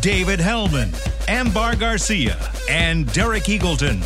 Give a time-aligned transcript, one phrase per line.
[0.00, 0.92] David Helman,
[1.28, 2.38] Ambar Garcia,
[2.70, 4.00] and Derek Eagleton.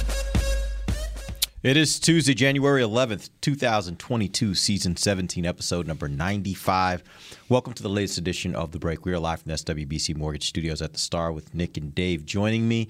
[1.62, 7.05] It is Tuesday, January 11th, 2022, season 17, episode number 95.
[7.48, 9.05] Welcome to the latest edition of The Break.
[9.05, 12.27] We are live from the SWBC Mortgage Studios at the Star with Nick and Dave
[12.27, 12.89] joining me.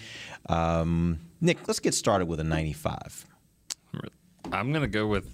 [0.49, 3.27] Um, Nick, let's get started with a 95.
[4.51, 5.31] I'm gonna go with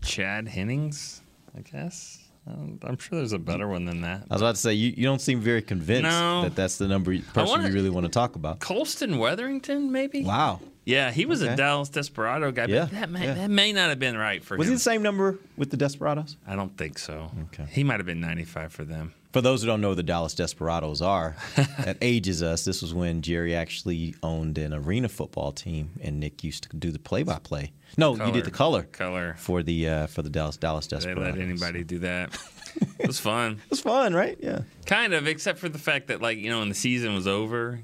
[0.00, 1.22] Chad Hennings.
[1.56, 2.25] I guess.
[2.48, 4.22] Um, I'm sure there's a better one than that.
[4.30, 6.42] I was about to say, you, you don't seem very convinced No.
[6.42, 8.60] that that's the number person wanna- you really want to talk about.
[8.60, 10.22] Colston Weatherington, maybe.
[10.22, 10.60] Wow.
[10.84, 11.52] Yeah, he was Okay.
[11.54, 13.34] a Dallas Desperado guy, Yeah, that may yeah.
[13.34, 14.72] that may not have been right for Was him.
[14.72, 16.36] he the same number with the Desperados?
[16.46, 17.32] I don't think so.
[17.52, 17.66] Okay.
[17.72, 19.12] He might have been 95 for them.
[19.36, 22.64] For those who don't know who the Dallas Desperados are, that ages us.
[22.64, 26.90] This was when Jerry actually owned an arena football team, and Nick used to do
[26.90, 27.70] the play-by-play.
[27.98, 29.34] No, you did the color, Color.
[29.38, 31.34] for the uh, for the Dallas Dallas Desperados.
[31.34, 32.30] They let anybody do that.
[32.98, 33.60] it was fun.
[33.62, 34.38] It was fun, right?
[34.40, 34.60] Yeah.
[34.86, 37.80] Kind of, except for the fact that, like, you know, when the season was over,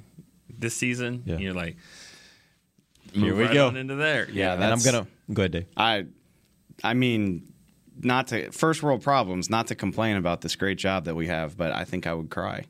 [0.48, 1.36] this season, Yeah.
[1.36, 1.76] you're like,
[3.12, 3.66] Here we right go.
[3.66, 4.26] on into there.
[4.30, 5.66] Yeah, And I'm gonna go ahead, Dave.
[5.76, 6.06] I,
[6.82, 7.51] I mean,
[8.00, 11.56] not to first world problems, not to complain about this great job that we have,
[11.56, 12.64] but I think I would cry.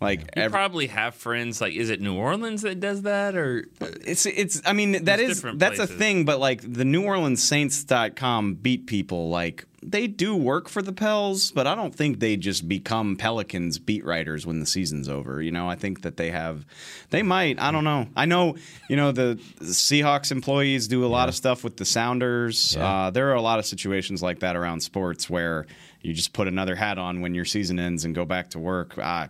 [0.00, 1.60] Like You every, probably have friends.
[1.60, 4.60] Like, is it New Orleans that does that, or it's it's.
[4.64, 8.54] I mean, that There's is different that's a thing, but like the New Orleans Saints.com
[8.54, 9.28] beat people.
[9.28, 13.78] Like they do work for the Pels, but I don't think they just become Pelicans
[13.78, 15.42] beat writers when the season's over.
[15.42, 16.64] You know, I think that they have,
[17.10, 17.60] they might.
[17.60, 18.08] I don't know.
[18.16, 18.56] I know,
[18.88, 22.74] you know, the Seahawks employees do a lot of stuff with the Sounders.
[22.76, 22.88] Yeah.
[23.06, 25.66] Uh, there are a lot of situations like that around sports where
[26.00, 28.96] you just put another hat on when your season ends and go back to work.
[28.96, 29.28] Uh,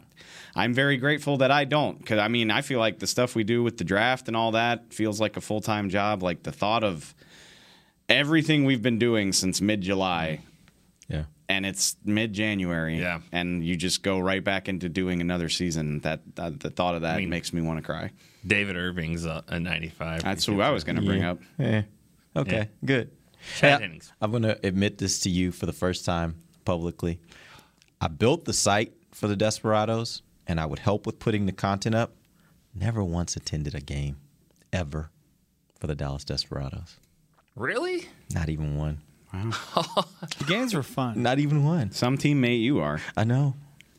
[0.56, 3.42] I'm very grateful that I don't, because I mean, I feel like the stuff we
[3.44, 6.22] do with the draft and all that feels like a full time job.
[6.22, 7.14] Like the thought of
[8.08, 10.40] everything we've been doing since mid July,
[11.08, 11.24] Yeah.
[11.48, 13.20] and it's mid January, Yeah.
[13.32, 16.00] and you just go right back into doing another season.
[16.00, 18.10] That, that the thought of that mean- makes me want to cry.
[18.46, 20.22] David Irving's a, a 95?
[20.22, 21.30] That's who I was going to bring Yeah.
[21.30, 21.38] up.
[21.58, 21.82] Yeah.
[22.36, 22.56] Okay.
[22.56, 22.64] Yeah.
[22.84, 23.10] Good.
[23.56, 24.12] Chad Hey, Hennings.
[24.22, 27.20] I'm gonna admit this to you for the first time publicly.
[28.00, 31.94] I built the site for the Desperados, and I would help with putting the content
[31.94, 32.12] up.
[32.74, 34.16] Never once attended a game,
[34.72, 35.10] ever,
[35.78, 36.96] for the Dallas Desperados.
[37.54, 38.08] Really?
[38.32, 39.02] Not even one.
[39.32, 39.50] Wow.
[40.38, 41.22] the games were fun.
[41.22, 41.92] Not even one.
[41.92, 43.00] Some teammate you are.
[43.16, 43.54] I know.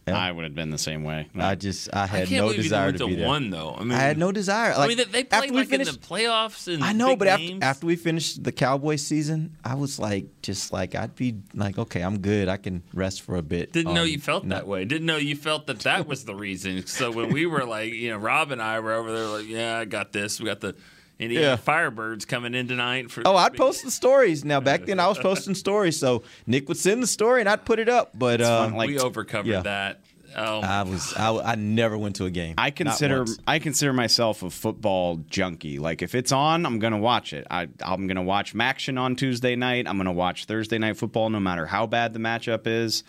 [0.07, 0.16] Yeah.
[0.17, 1.27] I would have been the same way.
[1.35, 3.27] I just I I had can't no desire to be there.
[3.27, 3.73] one though.
[3.75, 4.71] I mean, I had no desire.
[4.73, 7.57] I Like, mean, they- played like finished, in the playoffs and I know, but after,
[7.63, 12.01] after we finished the Cowboy season, I was like, just like I'd be like, okay,
[12.01, 12.49] I'm good.
[12.49, 13.71] I can rest for a bit.
[13.73, 14.85] Didn't know you felt no- that way.
[14.85, 16.85] Didn't know you felt that that was the reason.
[16.85, 19.79] So when we were like, you know, Rob and I were over there, like, yeah,
[19.79, 20.39] I got this.
[20.39, 20.75] We got the
[21.19, 21.57] Indiana Yeah.
[21.57, 23.23] Firebirds coming in tonight for.
[23.25, 24.43] Oh, I'd post the stories.
[24.43, 27.65] Now back then I was posting stories, so Nick would send the story and I'd
[27.65, 28.11] put it up.
[28.13, 29.61] But uh, like- we overcovered yeah.
[29.61, 30.01] that.
[30.37, 32.55] Oh, I was I, I never went to a game.
[32.57, 33.25] I consider.
[33.47, 35.79] I consider myself a football junkie.
[35.79, 37.47] Like if it's on, I'm gonna watch it.
[37.49, 39.87] I, I'm gonna watch MACtion on Tuesday night.
[39.87, 43.05] I'm gonna watch Thursday night football, no matter how bad the matchup is.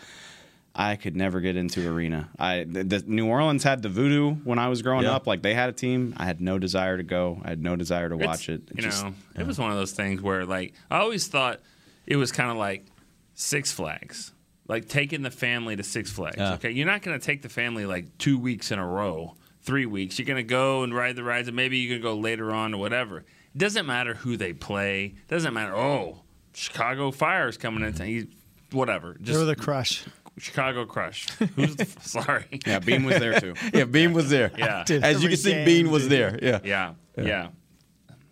[0.79, 2.29] I could never get into arena.
[2.37, 5.15] I the, the New Orleans had the voodoo when I was growing Yeah.
[5.15, 5.25] up.
[5.25, 6.13] Like they had a team.
[6.17, 7.41] I had no desire to go.
[7.43, 8.61] I had no desire to It's- watch it.
[8.69, 11.61] It You just- know, it was one of those things where, like, I always thought
[12.05, 12.85] it was kind of like
[13.33, 14.33] Six Flags,
[14.67, 16.37] like taking the family to Six Flags.
[16.37, 16.53] Yeah.
[16.53, 19.85] Okay, you're not going to take the family like two weeks in a row, three
[19.87, 20.19] weeks.
[20.19, 22.73] You're going to go and ride the rides, and maybe you can go later on
[22.75, 23.17] or whatever.
[23.19, 25.05] It doesn't matter who they play.
[25.05, 25.75] It Doesn't matter.
[25.75, 26.21] Oh,
[26.53, 27.93] Chicago Fire is coming in.
[28.05, 28.27] He,
[28.71, 29.15] whatever.
[29.19, 30.03] They Just were the crush.
[30.37, 31.29] Chicago Crush.
[31.55, 31.85] Who's the?
[32.01, 32.45] sorry.
[32.65, 33.53] yeah, Beam was there too.
[33.73, 34.51] yeah, Beam was there.
[34.57, 34.83] Yeah.
[34.89, 36.11] As you can see, game, Bean was dude.
[36.11, 36.39] there.
[36.41, 36.59] Yeah.
[36.63, 36.93] Yeah.
[37.17, 37.47] Yeah.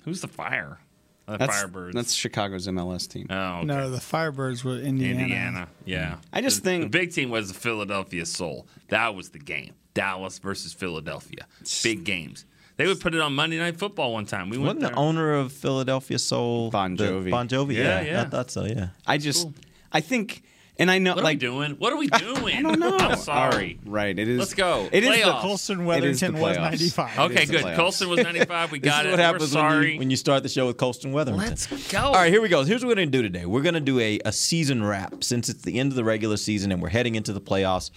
[0.04, 0.80] Who's the Fire?
[1.28, 1.94] The That's Firebirds.
[1.94, 3.26] that's Chicago's MLS team.
[3.32, 3.66] oh, okay.
[3.66, 5.22] No, the Firebirds were Indiana.
[5.22, 5.68] Indiana.
[5.84, 6.12] Yeah.
[6.12, 6.18] Mm.
[6.34, 8.68] I just the, think- the big team was the Philadelphia Soul.
[8.90, 9.74] That was the game.
[9.96, 11.48] Dallas versus Philadelphia.
[11.82, 12.46] Big games.
[12.78, 14.50] They would put it on Monday Night Football one time.
[14.50, 17.32] We went Wasn't the owner of Philadelphia Soul Bon Jovi.
[17.32, 18.22] Bon Jovi, Yeah, yeah, yeah.
[18.22, 18.66] I thought so.
[18.66, 18.90] Yeah.
[19.08, 19.48] I just
[19.92, 20.44] I think
[20.78, 21.72] And I know, What like, are we doing?
[21.78, 22.58] What are we doing?
[22.58, 22.98] I don't know.
[22.98, 23.80] I'm sorry.
[23.88, 24.18] Oh, right.
[24.18, 24.40] It is.
[24.40, 24.90] Let's go.
[24.92, 25.42] It is the Playoffs.
[25.42, 27.20] Colson It is the Weatherington was 95.
[27.32, 27.64] Okay, is good.
[27.64, 27.76] playoffs.
[27.78, 28.72] Colson was 95.
[28.74, 29.12] We This got is it.
[29.12, 29.94] what happens We're when sorry.
[29.94, 31.48] you, when you start the show with Colston Weatherington.
[31.50, 32.00] Let's go.
[32.00, 32.64] All right, here we go.
[32.66, 33.46] Here's what we're going to do today.
[33.46, 36.36] We're going to do a, a season wrap since it's the end of the regular
[36.36, 37.92] season and we're heading into the playoffs.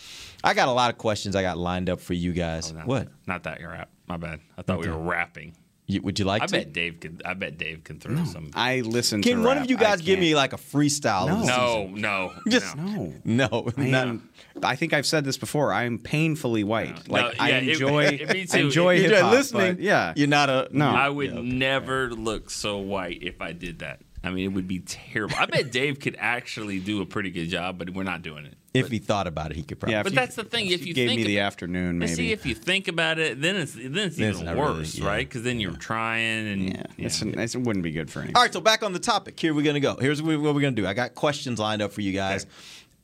[0.45, 2.71] I got a lot of questions I got lined up for you guys.
[2.71, 3.05] Oh, not what?
[3.07, 3.91] That, not that rap.
[4.07, 4.39] My bad.
[4.57, 5.57] I thought we were rapping.
[5.91, 6.53] You, would you like I to?
[6.53, 7.23] bet Dave could.
[7.25, 8.51] I bet Dave can throw some.
[8.55, 9.23] I listen.
[9.23, 9.65] Can to one rap.
[9.65, 10.21] of you I guys give can't.
[10.21, 11.31] me like a freestyle?
[11.31, 12.01] of the No, season?
[12.03, 13.15] no, Just- no.
[13.25, 13.49] No.
[13.55, 14.29] No, I am.
[14.63, 15.73] I think I've said this before.
[15.73, 17.09] I am painfully white.
[17.09, 18.05] No, Like I yeah, it- enjoy.
[18.05, 19.33] it- me I enjoy If hip hop.
[19.33, 19.77] listening.
[19.81, 20.13] Yeah.
[20.15, 20.91] You're not a No.
[20.91, 21.49] I would Yeah, okay.
[21.49, 24.01] never look so white if I did that.
[24.25, 25.37] I mean, it would be terrible.
[25.39, 28.55] I bet Dave could actually do a pretty good job, but we're not doing it.
[28.75, 29.95] If he thought about it, he could probably.
[29.95, 30.67] Yeah, But you- that's the thing.
[30.69, 32.13] If you gave think me the ab- afternoon, maybe.
[32.15, 34.95] see, if you think about it, then it's then it's Then it's even really- worse,
[34.97, 35.07] yeah.
[35.07, 35.27] right?
[35.29, 38.37] Because then you're trying and yeah, It's, it's- it wouldn't be good for anyone.
[38.37, 39.39] All right, so back on the topic.
[39.41, 39.97] Here we're gonna go.
[40.01, 40.87] Here's what we're gonna do.
[40.87, 42.47] I got questions lined up for you guys,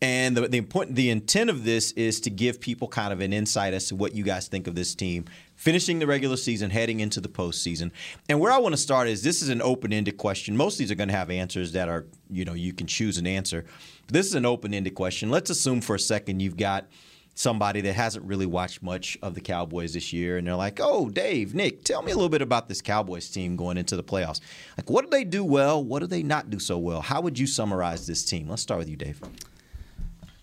[0.05, 3.33] and the the important the intent of this is to give people kind of an
[3.33, 5.25] insight as to what you guys think of this team
[5.57, 7.91] finishing the regular season, heading into the postseason.
[8.29, 10.59] And where I want to start is this is an open ended question.
[10.59, 13.17] Most of these are going to have answers that are you know you can choose
[13.17, 13.65] an answer.
[14.07, 15.31] But This is an open ended question.
[15.31, 16.87] Let's assume for a second you've got
[17.35, 21.09] somebody that hasn't really watched much of the Cowboys this year, and they're like, "Oh,
[21.09, 24.41] Dave, Nick, tell me a little bit about this Cowboys team going into the playoffs.
[24.77, 25.83] Like, what do they do well?
[25.83, 27.01] What do they not do so well?
[27.01, 28.51] How would you summarize this team?
[28.51, 29.23] Let's start with you, Dave.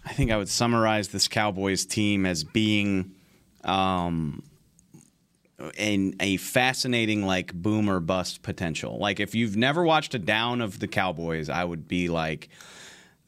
[0.05, 3.11] I think I would summarize this Cowboys team as being
[3.63, 4.43] um,
[5.77, 8.97] in a fascinating like boom or bust potential.
[8.97, 12.49] Like if you've never watched a down of the Cowboys, I would be like,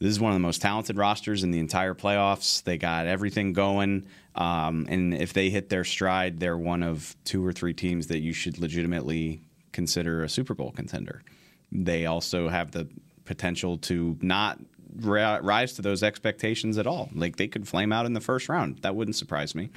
[0.00, 2.62] this is one of the most talented rosters in the entire playoffs.
[2.64, 4.06] They got everything going.
[4.34, 8.18] Um, and if they hit their stride, they're one of two or three teams that
[8.18, 9.42] you should legitimately
[9.72, 11.22] consider a Super Bowl contender.
[11.70, 12.88] They also have the
[13.24, 14.58] potential to not
[15.00, 17.10] ri- rise to those expectations at all.
[17.14, 18.78] Like they could flame out in the first round.
[18.82, 19.70] That wouldn't surprise me.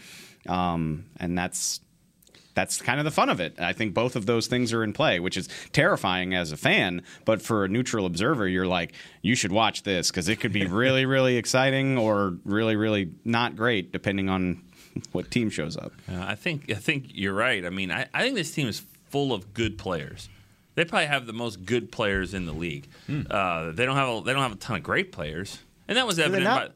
[0.47, 1.81] Um, and that's
[2.57, 3.59] that's kind of the fun of it.
[3.59, 7.03] I think both of those things are in play, which is terrifying as a fan.
[7.23, 10.65] But for a neutral observer, you're like, you should watch this because it could be
[10.67, 14.63] really, really exciting or really, really not great, depending on
[15.11, 15.91] what team shows up.
[16.11, 17.63] Uh, I think I think you're right.
[17.63, 20.27] I mean, I, I think this team is full of good players.
[20.77, 22.87] They probably have the most good players in the league.
[23.09, 25.57] Uh, they don't have a, they don't have a ton of great players,
[25.87, 26.45] and that was evident.
[26.45, 26.69] By,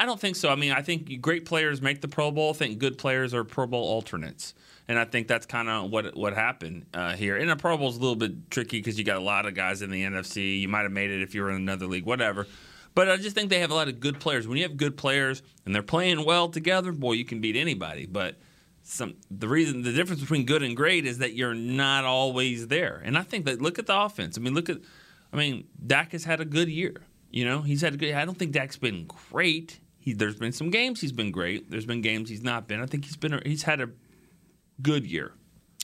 [0.00, 0.48] I don't think so.
[0.48, 2.48] I mean, I think great players make the Pro Bowl.
[2.48, 4.54] I think good players are Pro Bowl alternates,
[4.88, 7.36] and I think that's kind of what what happened uh, here.
[7.36, 9.54] And the Pro Bowl is a little bit tricky because you got a lot of
[9.54, 10.58] guys in the NFC.
[10.62, 12.46] You might have made it if you were in another league, whatever.
[12.94, 14.48] But I just think they have a lot of good players.
[14.48, 18.06] When you have good players and they're playing well together, boy, you can beat anybody.
[18.06, 18.36] But
[18.82, 23.00] some the reason the difference between good and great is that you're not always there.
[23.04, 24.36] And I think that look at the offense.
[24.36, 24.78] I mean, look at
[25.32, 27.02] I mean, Dak has had a good year.
[27.30, 29.78] You know, he's had a good I don't think Dak's been great.
[29.98, 31.70] He, there's been some games he's been great.
[31.70, 32.80] There's been games he's not been.
[32.80, 33.88] I think he's been a, he's had a
[34.82, 35.32] good year.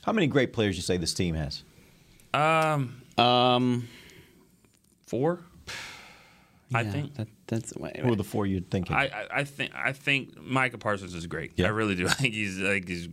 [0.03, 1.63] How many great players you say this team has?
[2.33, 3.87] Um, Um,
[5.07, 5.39] four.
[6.73, 8.95] I think that, that's wait, Who are the four you're thinking?
[8.95, 11.53] I, I, I think I think Micah Parsons is great.
[11.55, 11.67] Yeah.
[11.67, 12.07] I really do.
[12.07, 13.09] I think he's like he's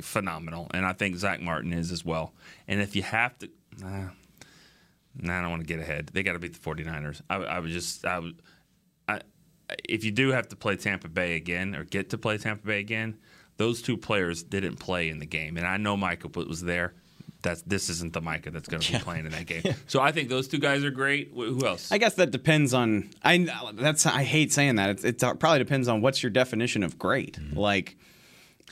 [0.00, 2.32] phenomenal, and I think Zack Martin is as well.
[2.68, 4.10] And if you have to, nah,
[5.16, 6.10] nah I don't want to get ahead.
[6.12, 7.22] They got to beat the 49ers.
[7.28, 8.40] I, I would just I would.
[9.08, 9.20] I,
[9.88, 12.78] if you do have to play Tampa Bay again or get to play Tampa Bay
[12.78, 13.18] again,
[13.56, 16.94] those two players didn't play in the game, and I know Micah was there.
[17.42, 19.62] That's this isn't the Micah that's going to be playing in that game.
[19.88, 21.32] So I think those two guys are great.
[21.34, 21.90] Who else?
[21.92, 23.10] I guess that depends on.
[23.22, 25.04] I that's I hate saying that.
[25.04, 27.38] It, it probably depends on what's your definition of great.
[27.52, 27.96] Like,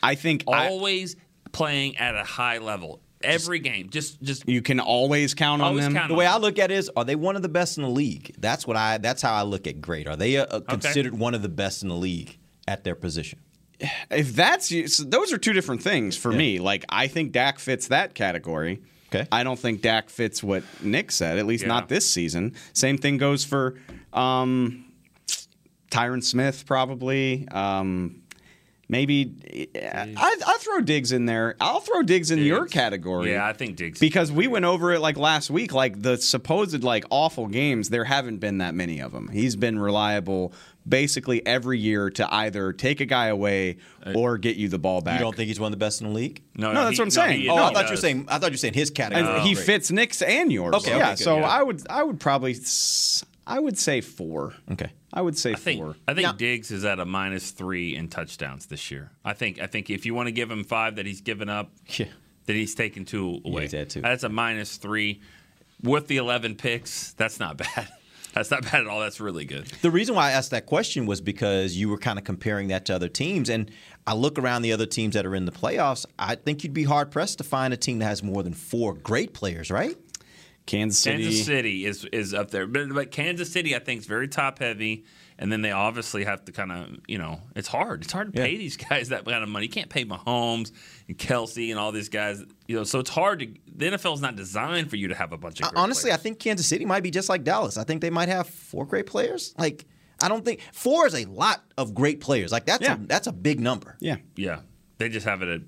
[0.02, 1.16] I think I- Always
[1.52, 3.00] playing at a high level.
[3.22, 5.92] Every game, just just you can always count on them.
[5.92, 7.82] count the way I look at it is, are they one of the best in
[7.82, 8.34] the league?
[8.38, 8.96] That's what I.
[8.96, 10.08] That's how I look at great.
[10.08, 13.40] Are they uh, uh, considered one of the best in the league at their position?
[14.10, 16.58] If that's you- so those are two different things for me.
[16.58, 18.80] Like I think Dak fits that category.
[19.12, 19.26] Okay.
[19.32, 21.38] I don't think Dak fits what Nick said.
[21.38, 21.68] At least Yeah.
[21.68, 22.54] not this season.
[22.72, 23.76] Same thing goes for
[24.12, 24.84] um,
[25.90, 27.48] Tyron Smith, probably.
[27.48, 28.22] Um,
[28.88, 30.14] maybe I,
[30.46, 31.56] I throw Diggs in there.
[31.60, 33.32] I'll throw Diggs in your category.
[33.32, 33.98] Yeah, I think Diggs.
[33.98, 38.04] Because we went over it like last week, like the supposed like awful games, there
[38.04, 39.28] haven't been that many of them.
[39.28, 40.52] He's been reliable
[40.90, 45.00] basically every year to either take a guy away uh, or get you the ball
[45.00, 45.18] back.
[45.18, 46.42] You don't think he's one of the best in the league?
[46.54, 47.40] No, no, that's what I'm saying.
[47.40, 48.26] he- Oh, no, I thought you were saying.
[48.28, 49.26] I thought you were saying his category.
[49.26, 49.64] And he oh, Great.
[49.66, 50.74] fits Nick's and yours.
[50.74, 51.10] Okay, okay, yeah.
[51.14, 51.48] good, so yeah.
[51.48, 54.52] I would I would probably s- I would say four.
[54.72, 54.90] Okay.
[55.12, 55.96] I would say I think four.
[56.06, 59.10] I think Now- Diggs is at a minus three in touchdowns this year.
[59.24, 61.72] I think I think if you want to give him five that he's given up,
[61.88, 62.06] Yeah.
[62.46, 63.62] that he's taken two away.
[63.62, 64.00] he's had two.
[64.02, 65.20] That's a minus three
[65.82, 67.12] with the eleven picks.
[67.14, 67.88] That's not bad.
[68.32, 69.00] That's not bad at all.
[69.00, 69.66] That's really good.
[69.82, 72.84] The reason why I asked that question was because you were kind of comparing that
[72.86, 73.70] to other teams, and
[74.06, 76.06] I look around the other teams that are in the playoffs.
[76.18, 78.94] I think you'd be hard pressed to find a team that has more than four
[78.94, 79.96] great players, right?
[80.66, 81.24] Kansas City.
[81.24, 84.60] Kansas City is is up there, but, but Kansas City I think is very top
[84.60, 85.04] heavy,
[85.40, 88.04] and then they obviously have to kind of you know it's hard.
[88.04, 89.66] It's hard to pay these guys that kind of money.
[89.66, 90.70] You can't pay Mahomes
[91.08, 92.44] and Kelsey and all these guys.
[92.68, 93.46] You know, so it's hard to.
[93.74, 95.66] The NFL is not designed for you to have a bunch of.
[95.66, 97.76] Uh, great Honestly, I think Kansas City might be just like Dallas.
[97.76, 99.54] I think they might have four great players.
[99.58, 99.86] Like
[100.22, 102.52] I don't think four is a lot of great players.
[102.52, 102.94] Like that's Yeah.
[102.94, 103.96] a, that's a big number.
[104.00, 104.16] Yeah.
[104.36, 104.60] yeah,
[104.98, 105.62] they just have it at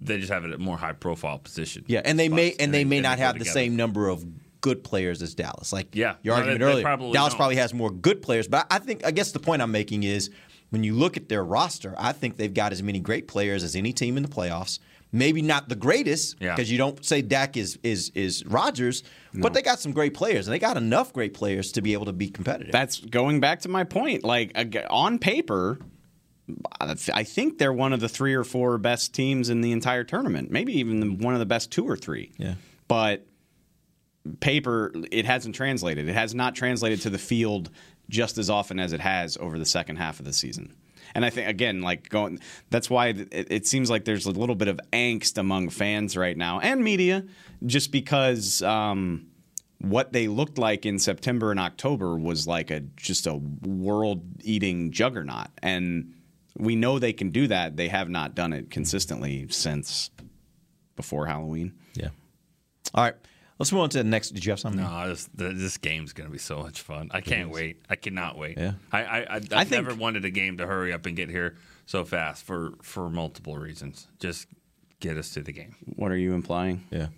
[0.00, 1.84] they just have it at more high profile position.
[1.86, 4.08] Yeah, and they may spots, and they may and not go have the same number
[4.08, 4.24] of
[4.64, 5.72] good players as Dallas.
[5.74, 6.14] Like Yeah.
[6.22, 7.38] your No, argument they- they earlier, probably Dallas don't.
[7.38, 8.48] probably has more good players.
[8.48, 10.30] But I think I guess the point I'm making is
[10.70, 13.76] when you look at their roster, I think they've got as many great players as
[13.76, 14.78] any team in the playoffs.
[15.12, 16.54] Maybe not the greatest Yeah.
[16.56, 19.02] because you don't say Dak is is is Rodgers,
[19.34, 22.06] but they got some great players and they got enough great players to be able
[22.06, 22.72] to be competitive.
[22.72, 24.24] That's going back to my point.
[24.24, 24.56] Like
[24.90, 25.78] on paper,
[27.12, 30.50] I think they're one of the three or four best teams in the entire tournament.
[30.50, 32.32] Maybe even the- one of the best two or three.
[32.36, 32.54] Yeah.
[32.86, 33.26] But
[34.40, 36.08] paper, it hasn't translated.
[36.08, 37.70] It has not translated to the field
[38.08, 40.74] just as often as it has over the second half of the season.
[41.14, 42.40] And I think again, like going,
[42.70, 46.36] that's why it, it seems like there's a little bit of angst among fans right
[46.36, 47.24] now and media,
[47.64, 49.26] just because um,
[49.78, 55.48] what they looked like in September and October was like a just a world-eating juggernaut,
[55.62, 56.14] and
[56.56, 57.76] we know they can do that.
[57.76, 60.10] They have not done it consistently since
[60.96, 61.74] before Halloween.
[61.94, 62.08] yeah.
[62.94, 63.14] All right,
[63.58, 64.30] let's move on to the next.
[64.30, 64.82] Did you have something?
[64.82, 67.10] No, this, this game's going to be so much fun.
[67.12, 67.82] I can't wait.
[67.90, 68.56] I cannot wait.
[68.58, 68.72] Yeah.
[68.92, 71.28] I, I, I, I've I think- never wanted a game to hurry up and get
[71.30, 71.56] here
[71.86, 74.06] so fast for, for multiple reasons.
[74.18, 74.46] Just
[75.00, 75.74] get us to the game.
[75.96, 76.84] What are you implying?
[76.90, 77.08] Yeah.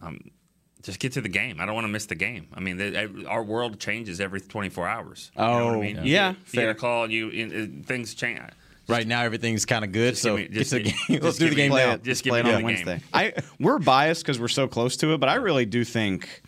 [0.00, 0.18] Um,
[0.82, 1.60] Just get to the game.
[1.60, 2.48] I don't want to miss the game.
[2.54, 5.30] I mean, the, our world changes every 24 hours.
[5.36, 6.00] You know what I Oh, mean?
[6.04, 6.70] yeah, If you get fair.
[6.70, 8.40] a call, you in, in- things change.
[8.88, 10.10] Right now, everything's kind of good.
[10.10, 10.94] Just so give me- get just to the game.
[11.08, 11.92] just Let's do the game play now.
[11.94, 12.02] it.
[12.02, 12.96] Just play it me on the Wednesday.
[12.98, 13.04] game.
[13.12, 16.42] I we're biased because we're so close to it, but I really do think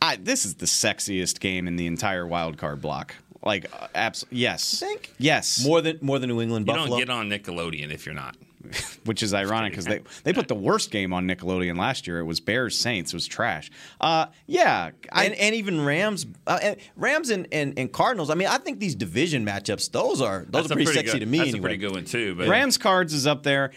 [0.00, 3.14] I, this is the sexiest game in the entire wild card block.
[3.44, 5.12] Like, uh, abs- yes, think?
[5.18, 6.84] yes, More than more than New England Buffalo.
[6.98, 7.16] You Buffalo.
[7.16, 8.36] don't get on Nickelodeon if you're not.
[9.04, 12.18] which is ironic because they they put the worst game on Nickelodeon last year.
[12.18, 13.12] It was Bears Saints.
[13.12, 13.70] It was trash.
[14.00, 18.30] Uh, yeah, I, and, and even Rams, uh, and Rams and, and, and Cardinals.
[18.30, 21.20] I mean, I think these division matchups, those are those are pretty, pretty sexy good,
[21.20, 21.38] to me.
[21.38, 21.58] That's anyway.
[21.58, 22.34] a pretty good one too.
[22.34, 23.72] But Rams Cards is up there.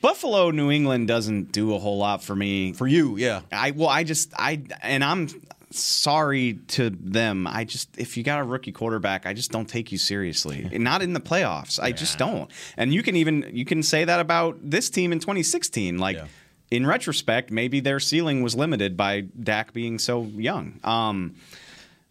[0.00, 2.74] Buffalo New England doesn't do a whole lot for me.
[2.74, 3.40] for you, yeah.
[3.50, 5.28] I well, I just I and I'm
[5.78, 7.46] sorry to them.
[7.46, 10.68] I just if you got a rookie quarterback, I just don't take you seriously.
[10.78, 11.78] Not in the playoffs.
[11.82, 12.50] I just don't.
[12.76, 15.98] And you can even you can say that about this team in 2016.
[15.98, 16.26] Like Yeah.
[16.70, 20.80] in retrospect, maybe their ceiling was limited by Dak being so young.
[20.84, 21.34] Um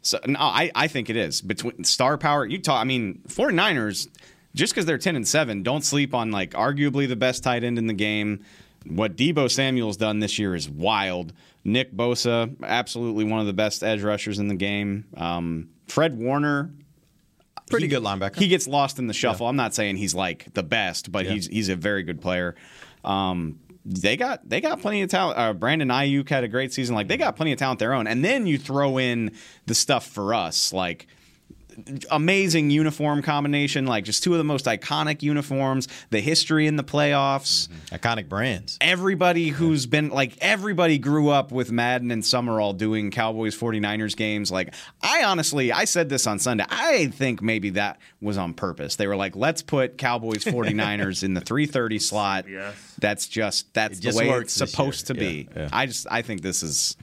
[0.02, 1.42] so no, I, I think it is.
[1.42, 4.08] Between star power, you talk I mean, 49ers
[4.56, 7.78] just because they're 10 and 7, don't sleep on like arguably the best tight end
[7.80, 8.44] in the game.
[8.88, 11.34] What Deebo Samuel's done this year is wild.
[11.64, 15.06] Nick Bosa, absolutely one of the best edge rushers in the game.
[15.16, 16.72] Um, Fred Warner,
[17.70, 18.36] Pretty he- good linebacker.
[18.38, 19.48] He gets lost in the shuffle.
[19.48, 21.32] I'm not saying he's like the best, but Yeah.
[21.34, 22.56] he's he's a very good player.
[23.06, 25.38] Um, they got they got plenty of talent.
[25.38, 26.96] Uh, Brandon Aiyuk had a great season.
[26.96, 29.32] Like they got plenty of talent their own, and then you throw in
[29.66, 31.08] the stuff for us, like
[32.12, 36.84] amazing uniform combination, like just two of the most iconic uniforms, the history in the
[36.84, 37.68] playoffs.
[37.68, 37.96] Mm-hmm.
[37.96, 38.78] Iconic brands.
[38.82, 44.52] Everybody who's been like everybody grew up with Madden and Summerall doing Cowboys 49ers games.
[44.52, 46.66] Like I honestly, I said this on Sunday.
[46.70, 48.96] I think maybe that was on purpose.
[48.96, 52.48] They were like, let's put Cowboys 49ers in the 330 slot.
[52.50, 52.76] Yes.
[53.00, 55.14] That's just that's It the just way it's supposed year.
[55.16, 55.50] to be.
[55.56, 55.70] Yeah, yeah.
[55.72, 56.96] I just I think this is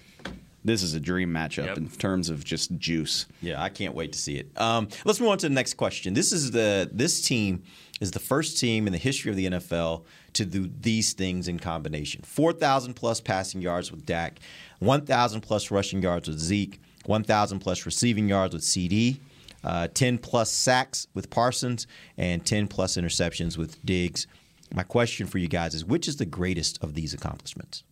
[0.65, 1.77] this is a dream matchup Yep.
[1.79, 3.27] in terms of just juice.
[3.41, 4.51] Yeah, I can't wait to see it.
[4.61, 6.15] Um, let's move on to the next question.
[6.15, 7.63] This is the this team
[8.01, 11.59] is the first team in the history of the NFL to do these things in
[11.59, 14.39] combination: four thousand plus passing yards with Dak,
[14.79, 19.21] one thousand plus rushing yards with Zeke, one thousand plus receiving yards with CD.
[19.63, 21.87] Uh, 10 plus sacks with Parsons
[22.17, 24.27] and 10 plus interceptions with Diggs.
[24.75, 27.85] My question for you guys is which is the greatest of these accomplishments?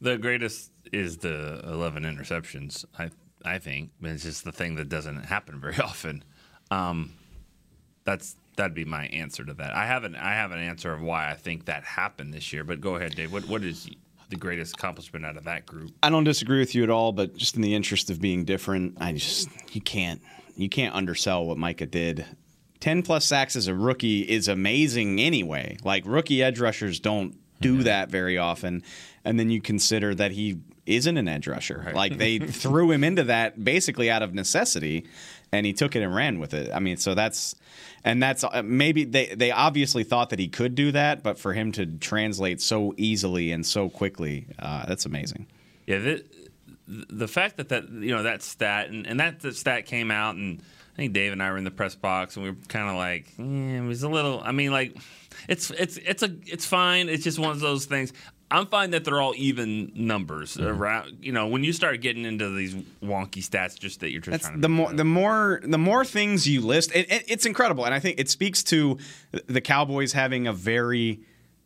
[0.00, 3.10] The greatest is the 11 interceptions, I
[3.44, 6.24] I think, but it's just the thing that doesn't happen very often.
[6.70, 7.12] Um,
[8.04, 9.74] that's that'd be my answer to that.
[9.74, 12.80] I haven't I have an answer of why I think that happened this year, but
[12.80, 13.32] go ahead, Dave.
[13.32, 13.88] What what is
[14.28, 15.92] the greatest accomplishment out of that group?
[16.02, 18.98] I don't disagree with you at all, but just in the interest of being different,
[19.00, 20.20] I just you can't
[20.56, 22.26] you can't undersell what Micah did.
[22.80, 25.76] Ten plus sacks as a rookie is amazing anyway.
[25.84, 28.82] Like rookie edge rushers don't do that very often.
[29.24, 31.92] And then you consider that he isn't an edge rusher.
[31.94, 35.06] Like they threw him into that basically out of necessity,
[35.52, 36.70] and he took it and ran with it.
[36.72, 37.54] I mean, so that's
[38.04, 41.52] and that's uh, maybe they they obviously thought that he could do that, but for
[41.52, 45.46] him to translate so easily and so quickly, uh, that's amazing.
[45.86, 46.24] Yeah, the,
[46.86, 50.62] the fact that that you know that stat and, and that, stat came out, and
[50.98, 53.26] think Dave and I were in the press box, and we were kind of like,
[53.38, 54.40] eh, it was a little.
[54.44, 54.96] I mean, like,
[55.48, 57.08] it's it's it's a it's fine.
[57.08, 58.12] It's just one of those things.
[58.50, 60.66] I'm fine that they're all even numbers Mm-hmm.
[60.66, 61.18] around.
[61.20, 64.44] You know, when you start getting into these wonky stats, just that you're just That's
[64.46, 66.90] trying to the more the more the more things you list.
[66.94, 68.98] It, it- it's incredible, and I think it speaks to
[69.46, 71.20] the Cowboys having a very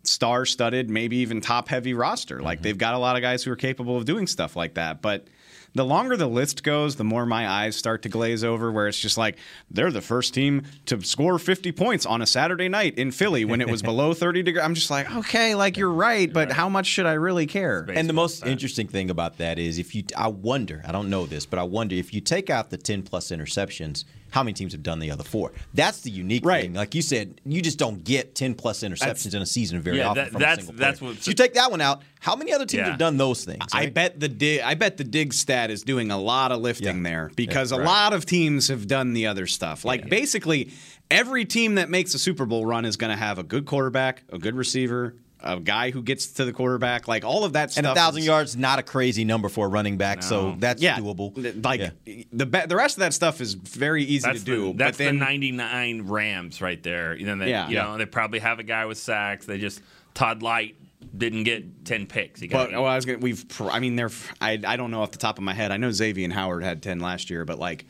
[0.05, 2.43] star-studded, maybe even top-heavy roster.
[2.43, 5.01] Like they've got a lot of guys who are capable of doing stuff like that,
[5.03, 5.27] but.
[5.75, 8.71] The longer the list goes, the more my eyes start to glaze over.
[8.71, 9.38] Where it's just like
[9.71, 13.61] they're the first team to score 50 points on a Saturday night in Philly when
[13.61, 14.62] it was below 30 degrees.
[14.62, 17.87] I'm just like, okay, like you're right, but how much should I really care?
[17.93, 21.26] And the most interesting thing about that is if you, I wonder, I don't know
[21.26, 24.73] this, but I wonder if you take out the 10 plus interceptions, how many teams
[24.73, 25.53] have done the other four?
[25.75, 26.62] That's the unique Right.
[26.62, 26.75] thing.
[26.75, 30.09] Like you said, you just don't get 10 plus interceptions in a season very Yeah,
[30.09, 30.91] often that- from that's- a single player.
[30.91, 32.89] that's what- So you take that one out, how many other teams Yeah.
[32.91, 33.65] have done those things?
[33.73, 34.62] I bet the Diggs.
[34.65, 37.03] I bet the Diggs stat is doing a lot of lifting Yeah.
[37.03, 39.85] there because Yeah, a lot of teams have done the other stuff.
[39.85, 40.71] Like basically,
[41.11, 44.23] every team that makes a Super Bowl run is going to have a good quarterback,
[44.33, 47.09] a good receiver, a guy who gets to the quarterback.
[47.09, 47.85] Like all of that stuff.
[47.85, 50.81] and a thousand is- yards, not a crazy number for a running back, so that's
[50.83, 51.65] Yeah, doable.
[51.65, 52.23] Like Yeah.
[52.33, 54.67] the the rest of that stuff is very easy That's to do.
[54.73, 57.15] the, that's but then the 99 Rams right there.
[57.17, 57.69] You know, they, Yeah.
[57.69, 59.47] you know, they probably have a guy with sacks.
[59.47, 59.81] They just
[60.15, 60.75] Todd Lyght
[61.17, 62.41] didn't get 10 picks.
[62.41, 63.19] He got But well, I was gonna.
[63.19, 63.45] We've.
[63.61, 64.11] I mean, they're.
[64.41, 64.61] I.
[64.65, 65.73] I don't know off the top of my head.
[65.73, 67.85] I know Xavien Howard had ten last year, but like,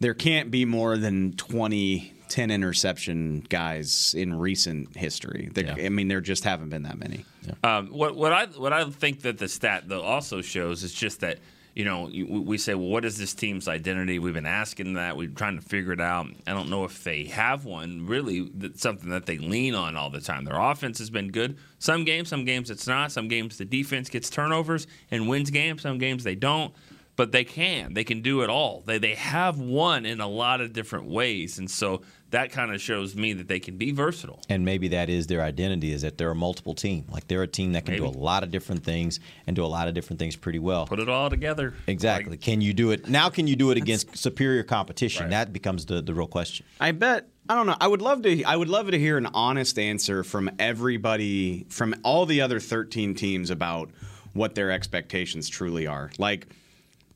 [0.00, 5.50] there can't be more than 20, 10 interception guys in recent history.
[5.54, 5.74] Yeah.
[5.78, 7.24] I mean, there just haven't been that many.
[7.64, 11.20] Um, what what I what I think that the stat though also shows is just
[11.20, 11.38] that
[11.74, 14.18] you know we say well what is this team's identity?
[14.18, 15.16] We've been asking that.
[15.16, 16.26] We're trying to figure it out.
[16.46, 18.50] I don't know if they have one really.
[18.54, 20.44] That's something that they lean on all the time.
[20.44, 21.56] Their offense has been good.
[21.78, 23.12] Some games, some games it's not.
[23.12, 25.82] Some games the defense gets turnovers and wins games.
[25.82, 26.74] Some games they don't.
[27.16, 27.94] But they can.
[27.94, 28.84] They can do it all.
[28.86, 32.80] They they have won in a lot of different ways, and so that kind of
[32.80, 34.42] shows me that they can be versatile.
[34.48, 37.06] And maybe that is their identity is that they're a multiple team.
[37.10, 39.66] Like they're a team that can do a lot of different things and do a
[39.66, 40.86] lot of different things pretty well.
[40.86, 41.74] Put it all together.
[41.86, 42.32] Exactly.
[42.32, 43.30] Like, can you do it now?
[43.30, 45.30] Can you do it against superior competition?
[45.30, 46.66] That becomes the, the real question.
[46.80, 47.28] I bet.
[47.48, 47.76] I don't know.
[47.80, 48.44] I would love to.
[48.44, 53.14] I would love to hear an honest answer from everybody, from all the other thirteen
[53.14, 53.90] teams about
[54.34, 56.10] what their expectations truly are.
[56.18, 56.48] Like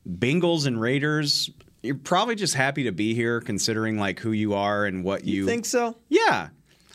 [0.08, 1.50] Bengals and Raiders,
[1.82, 5.46] you're probably just happy to be here, considering like who you are and what you,
[5.46, 5.96] think so?
[6.08, 6.48] Yeah.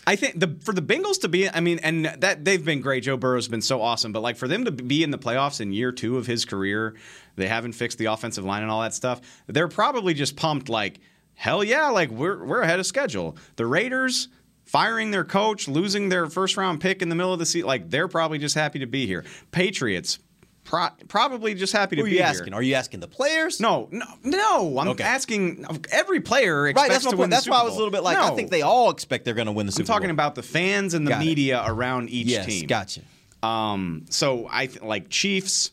[0.05, 3.03] I think the for the Bengals to be, I mean, and that they've been great.
[3.03, 5.73] Joe Burrow's been so awesome, but like for them to be in the playoffs in
[5.73, 6.95] year two of his career,
[7.35, 9.19] they haven't fixed the offensive line and all that stuff.
[9.47, 11.01] They're probably just pumped, like
[11.33, 13.35] hell yeah, like we're we're ahead of schedule.
[13.57, 14.29] The Raiders
[14.63, 17.89] firing their coach, losing their first round pick in the middle of the season, like
[17.89, 19.25] they're probably just happy to be here.
[19.51, 20.19] Patriots.
[20.67, 22.27] Pro- probably just happy to Who are be you here.
[22.27, 22.53] asking?
[22.53, 23.59] Are you asking the players?
[23.61, 24.77] No, no, no.
[24.79, 25.03] I'm Okay.
[25.03, 26.63] asking every player.
[26.63, 27.19] Right, that's my to point.
[27.19, 29.33] win That's why I was a little bit like, I think they all expect they're
[29.33, 29.95] going to win the Super Bowl.
[29.95, 30.25] I'm talking Bowl.
[30.25, 31.25] about the fans and the Got it.
[31.25, 32.67] media around each yes, team.
[32.67, 33.01] gotcha.
[33.41, 35.71] Um, so I th- like Chiefs,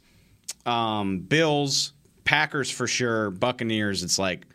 [0.65, 1.93] um, Bills,
[2.25, 4.03] Packers for sure, Buccaneers.
[4.05, 4.47] It's like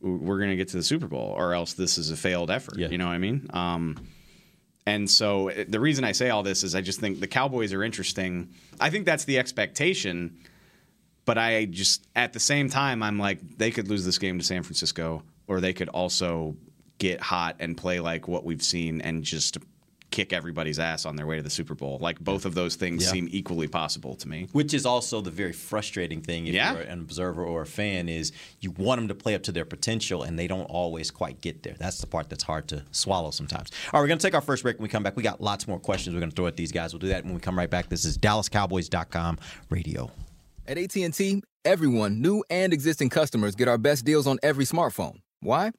[0.00, 2.78] we're gonna get to the Super Bowl, or else this is a failed effort.
[2.78, 2.88] Yeah.
[2.88, 3.46] You know what I mean?
[3.50, 3.96] Um,
[4.86, 7.72] and so eh, the reason I say all this is I just think the Cowboys
[7.72, 8.50] are interesting.
[8.80, 10.38] I think that's the expectation.
[11.24, 14.44] But I just, at the same time, I'm like, they could lose this game to
[14.44, 16.56] San Francisco, or they could also
[16.98, 19.58] get hot and play like what we've seen and just
[20.14, 21.98] kick everybody's ass on their way to the Super Bowl.
[22.00, 23.10] Like both of those things Yeah.
[23.10, 24.46] seem equally possible to me.
[24.52, 26.72] Which is also the very frustrating thing if Yeah.
[26.74, 29.64] you're an observer or a fan is you want them to play up to their
[29.64, 31.74] potential and they don't always quite get there.
[31.80, 33.70] That's the part that's hard to swallow sometimes.
[33.92, 34.76] All right, we're going to take our first break.
[34.78, 36.70] When we come back, we got lots more questions we're going to throw at these
[36.70, 36.92] guys.
[36.92, 37.88] We'll do that when we come right back.
[37.88, 40.12] This is DallasCowboys.com radio.
[40.68, 45.18] At AT&T, everyone, new and existing customers, get our best deals on every smartphone.
[45.40, 45.72] Why?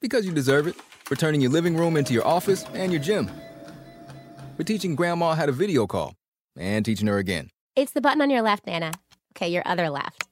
[0.00, 0.76] Because you deserve it.
[1.04, 3.30] For turning your living room into your office and your gym.
[4.56, 6.14] For teaching grandma how to video call
[6.58, 7.48] and teaching her again.
[7.74, 8.92] It's the button on your left, Nana.
[9.34, 10.28] Okay, your other left.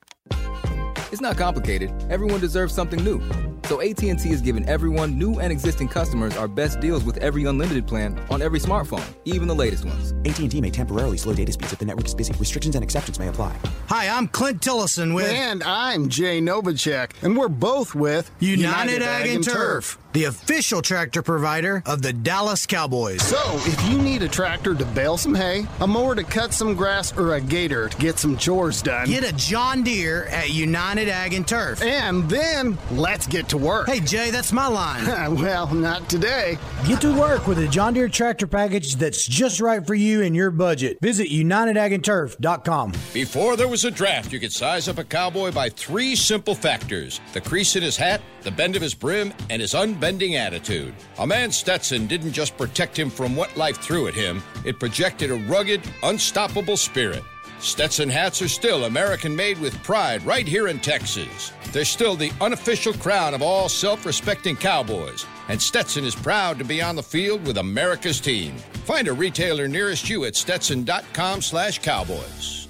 [1.10, 1.90] It's not complicated.
[2.10, 3.20] Everyone deserves something new.
[3.64, 7.86] So AT&T is giving everyone, new and existing customers, our best deals with every unlimited
[7.86, 10.12] plan on every smartphone, even the latest ones.
[10.24, 12.34] AT&T may temporarily slow data speeds if the network is busy.
[12.34, 13.56] Restrictions and exceptions may apply.
[13.86, 15.30] Hi, I'm Clint Tillison with...
[15.30, 18.30] And I'm Jay Novacek, and we're both with...
[18.40, 19.54] United, United Ag, Ag and Turf.
[19.54, 23.22] Turf the official tractor provider of the Dallas Cowboys.
[23.22, 26.74] So, if you need a tractor to bale some hay, a mower to cut some
[26.74, 31.08] grass, or a gator to get some chores done, get a John Deere at United
[31.08, 31.82] Ag and Turf.
[31.82, 33.88] And then let's get to work.
[33.88, 35.04] Hey, Jay, that's my line.
[35.36, 36.58] well, not today.
[36.86, 40.34] Get to work with a John Deere tractor package that's just right for you and
[40.34, 40.98] your budget.
[41.00, 42.92] Visit UnitedAgAndTurf.com.
[43.12, 47.20] Before there was a draft, you could size up a cowboy by three simple factors
[47.32, 50.94] the crease in his hat, the bend of his brim, and his unbending attitude.
[51.18, 55.30] A man Stetson didn't just protect him from what life threw at him, it projected
[55.30, 57.22] a rugged, unstoppable spirit.
[57.60, 61.52] Stetson hats are still American made with pride right here in Texas.
[61.72, 66.64] They're still the unofficial crown of all self respecting cowboys, and Stetson is proud to
[66.64, 68.56] be on the field with America's team.
[68.86, 72.69] Find a retailer nearest you at stetson.com slash cowboys.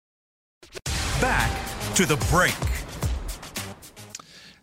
[1.21, 1.51] Back
[1.93, 2.55] to the break.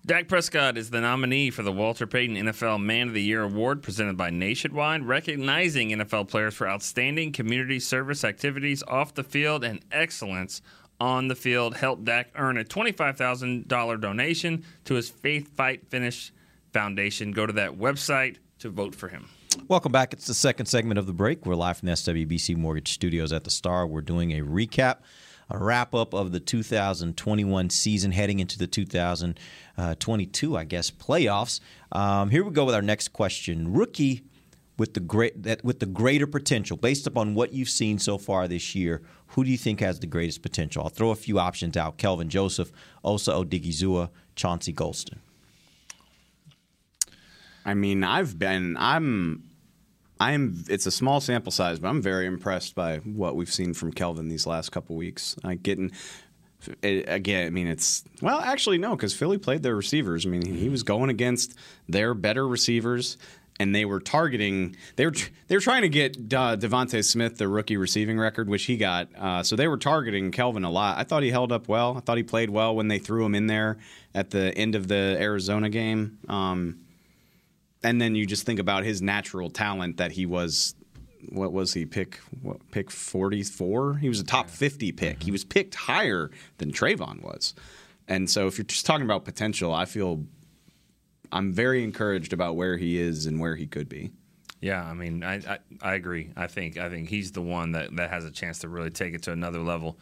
[0.05, 3.81] Dak Prescott is the nominee for the Walter Payton NFL Man of the Year award
[3.81, 9.85] presented by Nationwide, recognizing NFL players for outstanding community service activities off the field and
[9.93, 10.61] excellence
[10.99, 11.77] on the field.
[11.77, 16.33] Help Dak earn a $25,000 donation to his Faith Fight Finish
[16.73, 17.31] Foundation.
[17.31, 19.29] Go to that website to vote for him.
[19.69, 20.13] Welcome back.
[20.13, 21.47] It's the second segment of the break.
[21.47, 23.87] We're live from the SWBC Mortgage Studios at the Star.
[23.87, 25.03] We're doing a recap
[25.51, 31.61] a wrap up of the 2021 season heading into the 2022, I guess, playoffs.
[31.93, 33.73] Um, here we go with our next question.
[33.73, 34.25] Rookie
[34.77, 38.47] with the great that with the greater potential, based upon what you've seen so far
[38.47, 40.83] this year, who do you think has the greatest potential?
[40.85, 42.71] I'll throw a few options out: Kelvin Joseph,
[43.05, 45.19] Osa Odighizuwa, Chauncey Golston.
[47.65, 49.48] I mean, I've been I'm
[50.21, 50.65] I'm.
[50.69, 54.29] It's a small sample size, but I'm very impressed by what we've seen from Kelvin
[54.29, 55.37] these last couple weeks.
[55.45, 55.93] Like getting
[56.83, 57.47] it, again.
[57.47, 60.27] I mean, it's well, actually no, because Philly played their receivers.
[60.27, 61.55] I mean, he was going against
[61.89, 63.17] their better receivers,
[63.61, 64.77] and they were targeting.
[64.97, 65.15] They were
[65.47, 69.09] they were trying to get uh, DeVonta Smith the rookie receiving record, which he got.
[69.17, 70.99] Uh, so they were targeting Kelvin a lot.
[70.99, 71.97] I thought he held up well.
[71.97, 73.79] I thought he played well when they threw him in there
[74.15, 76.19] at the end of the Arizona game.
[76.29, 76.81] Um,
[77.83, 80.75] and then you just think about his natural talent that he was
[81.31, 85.17] what was he pick what, pick 44 he was a top 50 pick.
[85.17, 85.25] Mm-hmm.
[85.25, 87.55] he was picked higher than Trevon was.
[88.07, 90.25] And so if you're just talking about potential I feel
[91.31, 94.11] I'm very encouraged about where he is and where he could be.
[94.61, 96.31] Yeah I mean I, I, I agree.
[96.37, 99.15] I think I think he's the one that, that has a chance to really take
[99.15, 99.99] it to another level.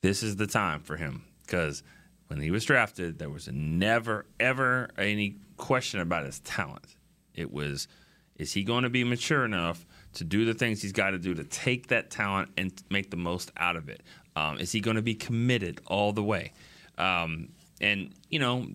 [0.00, 1.82] This is the time for him because
[2.28, 6.96] when he was drafted there was never ever any question about his talent.
[7.34, 7.88] It was,
[8.36, 11.34] is he going to be mature enough to do the things he's got to do
[11.34, 14.02] to take that talent and make the most out of it?
[14.36, 16.52] Um, is he going to be committed all the way?
[16.96, 18.66] Um, and you know,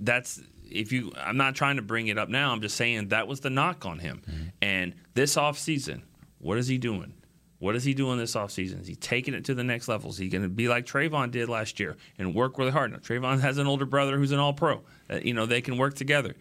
[0.00, 1.12] that's if you.
[1.16, 2.52] I'm not trying to bring it up now.
[2.52, 4.22] I'm just saying that was the knock on him.
[4.28, 4.42] Mm-hmm.
[4.62, 6.02] And this off season,
[6.38, 7.14] what is he doing?
[7.58, 8.82] What is he doing this offseason?
[8.82, 10.10] Is he taking it to the next level?
[10.10, 12.92] Is he going to be like Trevon did last year and work really hard?
[12.92, 14.82] Now, Trevon has an older brother who's an all pro.
[15.08, 16.34] Uh, you know, they can work together.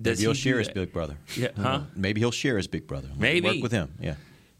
[0.00, 1.16] Does Maybe he'll he share his big brother.
[1.36, 1.80] Yeah, huh?
[1.96, 3.08] Maybe he'll share his big brother.
[3.16, 3.48] Maybe.
[3.48, 4.14] Work with him, yeah.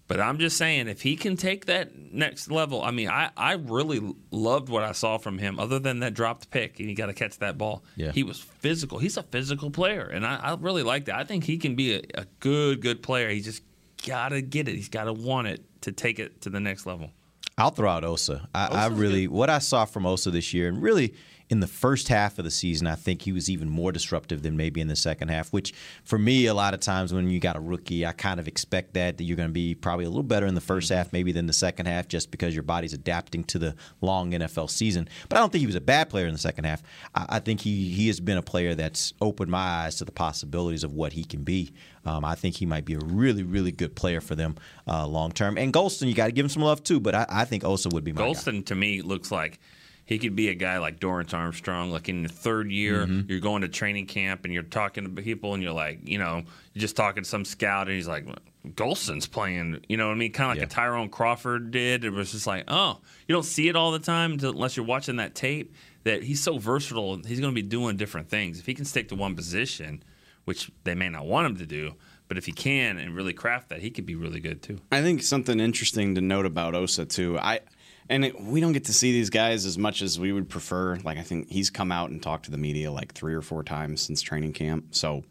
[0.08, 3.52] But I'm just saying, if he can take that next level, I mean, I, I
[3.52, 7.06] really loved what I saw from him, other than that dropped pick, and he got
[7.06, 7.84] to catch that ball.
[7.94, 8.12] Yeah.
[8.12, 8.98] He was physical.
[8.98, 11.16] He's a physical player, and I, I really like that.
[11.16, 13.28] I think he can be a, a good, good player.
[13.28, 13.62] He just
[14.06, 14.76] got to get it.
[14.76, 17.10] He's got to want it to take it to the next level.
[17.56, 18.48] I'll throw out Osa.
[18.54, 19.34] I, I really good.
[19.34, 21.14] what I saw from Osa this year, and really
[21.50, 24.56] in the first half of the season, I think he was even more disruptive than
[24.56, 25.72] maybe in the second half, which
[26.04, 28.94] for me, a lot of times when you got a rookie, I kind of expect
[28.94, 31.32] that, that you're going to be probably a little better in the first half maybe
[31.32, 35.08] than the second half just because your body's adapting to the long NFL season.
[35.28, 36.82] But I don't think he was a bad player in the second half.
[37.14, 40.84] I, think he, he has been a player that's opened my eyes to the possibilities
[40.84, 41.72] of what he can be.
[42.04, 44.56] Um, I think he might be a really, really good player for them
[44.86, 45.56] uh, long term.
[45.56, 47.88] And Golston, you got to give him some love too, but I, I think Osa
[47.90, 48.60] would be my Golston guy.
[48.62, 49.58] to me looks like–
[50.08, 53.30] He could be a guy like Dorance Armstrong, like in the third year, Mm-hmm.
[53.30, 56.44] you're going to training camp and you're talking to people and you're like, you know,
[56.72, 58.26] you're just talking to some scout and he's like,
[58.68, 60.32] Golson's playing, you know what I mean?
[60.32, 62.04] Kind of like a Tyrone Crawford did.
[62.06, 65.16] It was just like, oh, you don't see it all the time unless you're watching
[65.16, 65.74] that tape.
[66.04, 68.58] That he's so versatile, he's going to be doing different things.
[68.58, 70.02] If he can stick to one position,
[70.46, 71.92] which they may not want him to do,
[72.28, 74.78] but if he can and really craft that, he could be really good too.
[74.90, 77.38] I think something interesting to note about Osa too.
[77.38, 77.60] I
[78.08, 80.96] and it, we don't get to see these guys as much as we would prefer.
[80.96, 83.62] Like I think he's come out and talked to the media like three or four
[83.62, 84.94] times since training camp.
[84.94, 85.24] So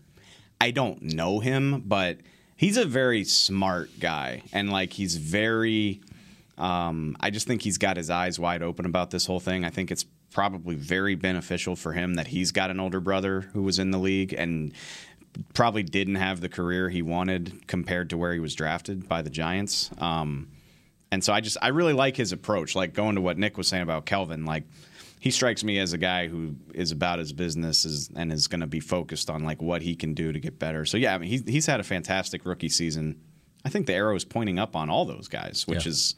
[0.59, 2.17] I don't know him, but
[2.55, 6.01] he's a very smart guy, and like he's very.
[6.57, 9.63] Um, I just think he's got his eyes wide open about this whole thing.
[9.63, 13.61] I think it's probably very beneficial for him that he's got an older brother who
[13.61, 14.73] was in the league and
[15.53, 19.29] probably didn't have the career he wanted compared to where he was drafted by the
[19.29, 19.91] Giants.
[19.99, 20.47] Um,
[21.11, 22.75] and so I just I really like his approach.
[22.75, 24.63] Like going to what Nick was saying about Kelvin, like
[25.19, 28.61] he strikes me as a guy who is about his business is, and is going
[28.61, 30.85] to be focused on like what he can do to get better.
[30.85, 33.19] So yeah, I mean he's he's had a fantastic rookie season.
[33.65, 35.89] I think the arrow is pointing up on all those guys, which Yeah.
[35.91, 36.15] is,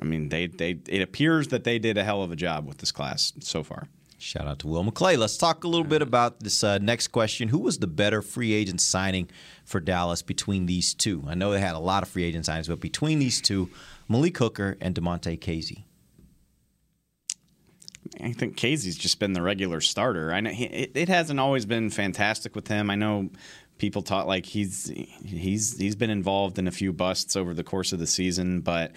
[0.00, 2.78] I mean they they it appears that they did a hell of a job with
[2.78, 3.86] this class so far.
[4.18, 5.18] Shout out to Will McClay.
[5.18, 7.48] Let's talk a little bit about this uh, next question.
[7.48, 9.28] Who was the better free agent signing
[9.66, 11.22] for Dallas between these two?
[11.28, 13.68] I know they had a lot of free agent signings, but between these two,
[14.08, 15.84] Malik Hooker and Damontae Kazee.
[18.22, 20.32] I think Kazee's just been the regular starter.
[20.32, 22.90] I know he, it, it hasn't always been fantastic with him.
[22.90, 23.30] I know
[23.78, 24.92] people talk like he's
[25.24, 28.92] he's he's been involved in a few busts over the course of the season, but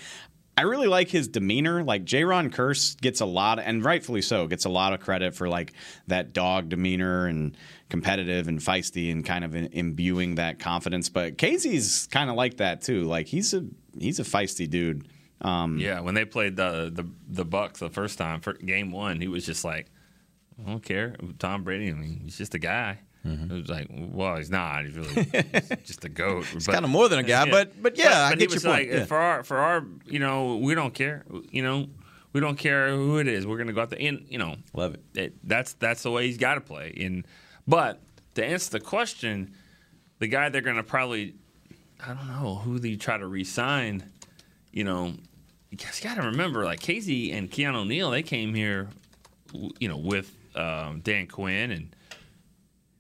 [0.60, 1.84] I really like his demeanor.
[1.84, 5.48] Like Jayron Kearse gets a lot, and rightfully so, gets a lot of credit for
[5.48, 5.74] like
[6.08, 7.56] that dog demeanor and
[7.89, 11.10] competitive and feisty and kind of imbuing that confidence.
[11.10, 13.04] But Kazee's kind of like that too.
[13.04, 13.65] Like he's a
[13.97, 15.08] he's a feisty dude.
[15.41, 19.21] Um, Yeah, when they played the the the Bucs the first time for game one,
[19.21, 19.88] he was just like,
[20.63, 21.15] I don't care.
[21.39, 22.99] Tom Brady, I mean, he's just a guy.
[23.25, 24.86] It was like, well, he's not.
[24.86, 26.45] He's really he's just a goat.
[26.45, 28.89] He's kinda more than a guy, but- but yeah, I he get your was point,
[28.89, 29.06] Like, yeah.
[29.06, 31.25] For our for our, you know, we don't care.
[31.52, 31.88] You know,
[32.34, 33.45] we don't care who it is.
[33.45, 35.34] We're gonna go out there and you know, love it.
[35.47, 36.93] that's that's the way he's got to play.
[36.99, 37.25] And
[37.67, 38.02] but
[38.36, 39.54] to answer the question,
[40.19, 41.36] the guy they're gonna probably,
[42.05, 44.09] I don't know who they try to re-sign.
[44.71, 45.13] You know,
[45.69, 48.88] you guys got to remember, like Kazee and Keanu O'Neal, they came here,
[49.79, 51.95] you know, with um, Dan Quinn, and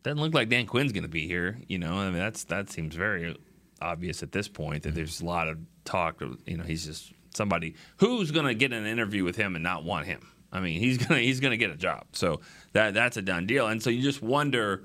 [0.03, 1.57] doesn't look like Dan Quinn's going to be here.
[1.67, 3.35] You know, I mean, that's that seems very
[3.81, 6.21] obvious at this point that there's a lot of talk.
[6.21, 9.63] Of, you know, he's just somebody who's going to get an interview with him and
[9.63, 10.27] not want him.
[10.51, 12.41] I mean, he's gonna he's gonna get a job, so
[12.73, 13.67] that that's a done deal.
[13.67, 14.83] And so you just wonder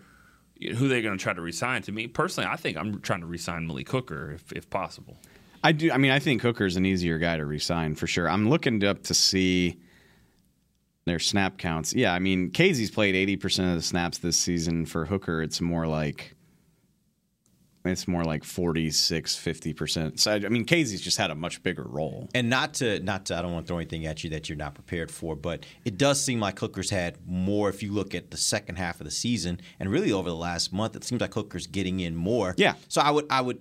[0.61, 1.83] who they're going to try to resign.
[1.83, 5.17] To me personally, I think I'm trying to resign Malik Hooker if if possible.
[5.63, 5.91] I do.
[5.91, 8.29] I mean, I think Hooker's an easier guy to resign for sure.
[8.29, 9.79] I'm looking up to see
[11.07, 11.95] their snap counts.
[11.95, 14.87] Yeah, I mean, Kazee's played 80% of the snaps this season.
[14.87, 16.34] For Hooker, it's more like
[17.93, 20.19] it's more like 46, 50%.
[20.19, 22.29] So I mean, Kazee's just had a much bigger role.
[22.35, 24.57] And not to not to I don't want to throw anything at you that you're
[24.57, 28.31] not prepared for, but it does seem like Hooker's had more if you look at
[28.31, 31.35] the second half of the season and really over the last month, it seems like
[31.35, 32.55] Hooker's getting in more.
[32.57, 32.75] Yeah.
[32.89, 33.61] So I would I would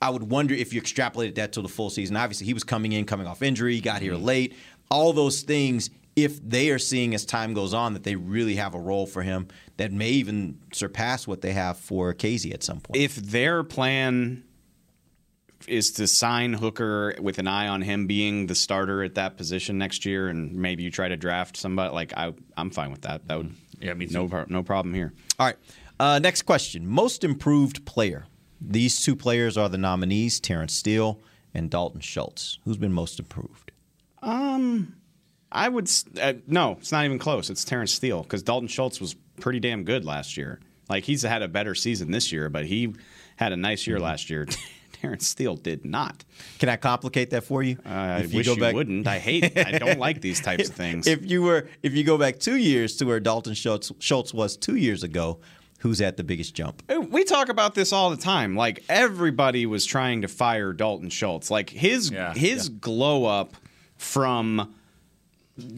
[0.00, 2.16] I would wonder if you extrapolated that to the full season.
[2.16, 4.24] Obviously, he was coming in, coming off injury, got here mm-hmm.
[4.24, 4.56] late.
[4.90, 5.90] All those things,
[6.24, 9.22] if they are seeing as time goes on that they really have a role for
[9.22, 13.00] him that may even surpass what they have for Kazee at some point.
[13.00, 14.44] If their plan
[15.66, 19.78] is to sign Hooker with an eye on him being the starter at that position
[19.78, 23.26] next year, and maybe you try to draft somebody like I, I'm fine with that.
[23.26, 25.12] That would yeah, me no pro- no problem here.
[25.38, 25.56] All right.
[26.00, 26.86] Uh, next question.
[26.86, 28.26] Most improved player.
[28.60, 31.20] These two players are the nominees Terence Steele
[31.54, 32.58] and Dalton Schultz.
[32.64, 33.72] Who's been most improved?
[34.22, 34.96] Um,
[35.50, 37.48] I would uh, no, it's not even close.
[37.50, 40.60] It's Terence Steele because Dalton Schultz was pretty damn good last year.
[40.88, 42.94] Like he's had a better season this year, but he
[43.36, 43.90] had a nice Mm-hmm.
[43.92, 44.46] year last year.
[44.92, 46.24] Terence Steele did not.
[46.58, 47.78] Can I complicate that for you?
[47.86, 49.06] Uh, I If wish you wouldn't.
[49.06, 49.56] I hate.
[49.56, 51.06] I don't like these types of things.
[51.06, 54.56] If you were, if you go back two years to where Dalton Schultz, Schultz was
[54.56, 55.38] two years ago,
[55.78, 56.82] who's at the biggest jump?
[57.10, 58.56] We talk about this all the time.
[58.56, 61.48] Like everybody was trying to fire Dalton Schultz.
[61.48, 63.54] Like his his glow up
[63.98, 64.74] from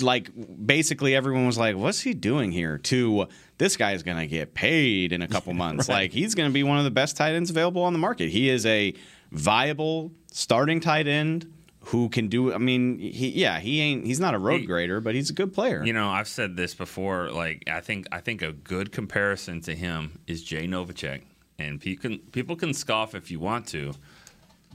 [0.01, 0.31] like
[0.67, 3.27] basically everyone was like, "What's he doing here?" To
[3.59, 5.89] this guy's gonna get paid in a couple months.
[5.89, 5.95] Right.
[6.03, 8.29] Like he's gonna be one of the best tight ends available on the market.
[8.31, 8.95] He is a
[9.33, 11.53] viable starting tight end
[11.85, 12.53] who can do.
[12.53, 14.07] I mean, he yeah, he ain't.
[14.07, 15.83] He's not a road He- grader, but he's a good player.
[15.85, 17.31] You know, I've said this before.
[17.31, 21.23] Like, I think I think a good comparison to him is Jay Novacek,
[21.59, 23.93] and people can people can scoff if you want to,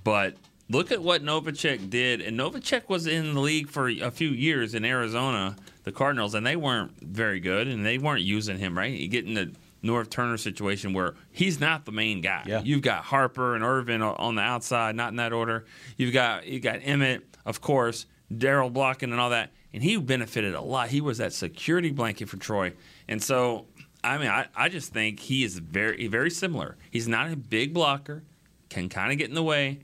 [0.03, 0.35] but
[0.69, 2.21] look at what Novacek did.
[2.21, 6.45] And Novacek was in the league for a few years in Arizona, the Cardinals, and
[6.45, 8.91] they weren't very good, and they weren't using him right.
[8.91, 9.51] You get in the
[9.85, 12.43] Norv Turner situation where he's not the main guy.
[12.45, 12.61] Yeah.
[12.63, 15.65] You've got Harper and Irvin on the outside, not in that order.
[15.97, 20.55] You've got you got Emmitt, of course, Daryl blocking and all that, and he benefited
[20.55, 20.89] a lot.
[20.89, 22.73] He was that security blanket for Troy,
[23.07, 23.67] and so
[24.03, 26.77] I mean, I, I just think he is very very similar.
[26.89, 28.23] He's not a big blocker,
[28.69, 29.81] can kind of get in the way,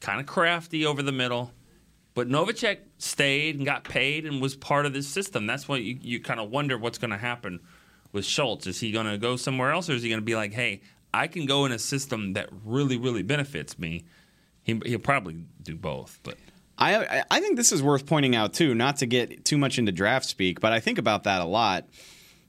[0.00, 1.52] kind of crafty over the middle.
[2.14, 5.46] But Novacek stayed and got paid and was part of this system.
[5.46, 7.60] That's what you, you kind of wonder what's going to happen
[8.12, 8.66] with Schultz.
[8.66, 10.80] Is he going to go somewhere else, or is he going to be like, hey,
[11.14, 14.04] I can go in a system that really, really benefits me?
[14.64, 16.36] He, he'll probably do both, but
[16.76, 19.92] I I- think this is worth pointing out too, not to get too much into
[19.92, 21.88] draft speak, but I think about that a lot.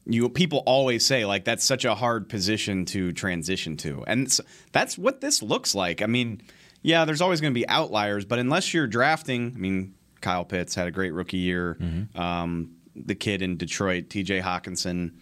[0.05, 4.35] You people always say like that's such a hard position to transition to, and
[4.71, 6.01] that's what this looks like.
[6.01, 6.41] I mean,
[6.81, 10.75] yeah, there's always going to be outliers, but unless you're drafting, I mean, Kyle Pitts
[10.75, 11.77] had a great rookie year.
[12.15, 14.41] Um, the kid in Detroit, T.J.
[14.41, 15.13] Hockenson,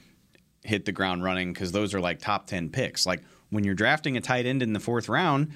[0.64, 3.06] hit the ground running because those are like top 10 picks.
[3.06, 5.52] Like when you're drafting a tight end in the fourth round,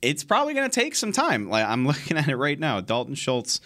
[0.00, 1.48] it's probably going to take some time.
[1.48, 2.80] Like I'm looking at it right now.
[2.80, 3.60] Dalton Schultz,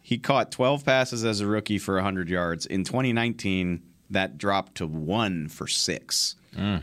[0.00, 2.66] he caught 12 passes as a rookie for 100 yards.
[2.66, 6.36] In 2019, that dropped to one for six.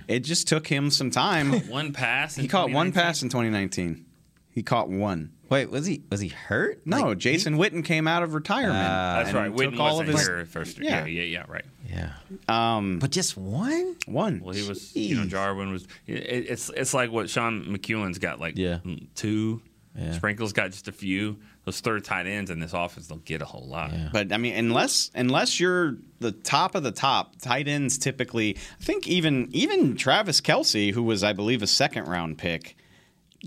[0.07, 1.69] It just took him some time.
[1.69, 2.37] one pass.
[2.37, 4.05] in he caught one pass in 2019.
[4.51, 5.31] He caught one.
[5.49, 6.81] Wait, was he was he hurt?
[6.85, 8.73] No, Like, Jason Witten came out of retirement.
[8.75, 9.47] That's and right.
[9.57, 10.77] took Witten all wasn't of his- here first.
[10.79, 11.05] Yeah.
[11.05, 11.65] Yeah, yeah, yeah, right.
[11.89, 12.11] Yeah.
[12.47, 13.95] Um, but just one.
[14.05, 14.39] One.
[14.41, 14.95] Well, he was.
[14.95, 15.87] You know, Jarwin was.
[16.07, 16.13] It,
[16.49, 18.79] it's it's like what Sean McKeon's got like Yeah.
[19.15, 19.61] two.
[19.97, 20.13] Yeah.
[20.13, 21.37] Sprinkles got just a few.
[21.65, 23.91] Those third tight ends in this offense don't get a whole lot.
[24.13, 28.55] But I mean, unless unless you're the top of the top, tight ends typically.
[28.79, 32.77] I think even even Travis Kelce, who was I believe a second round pick,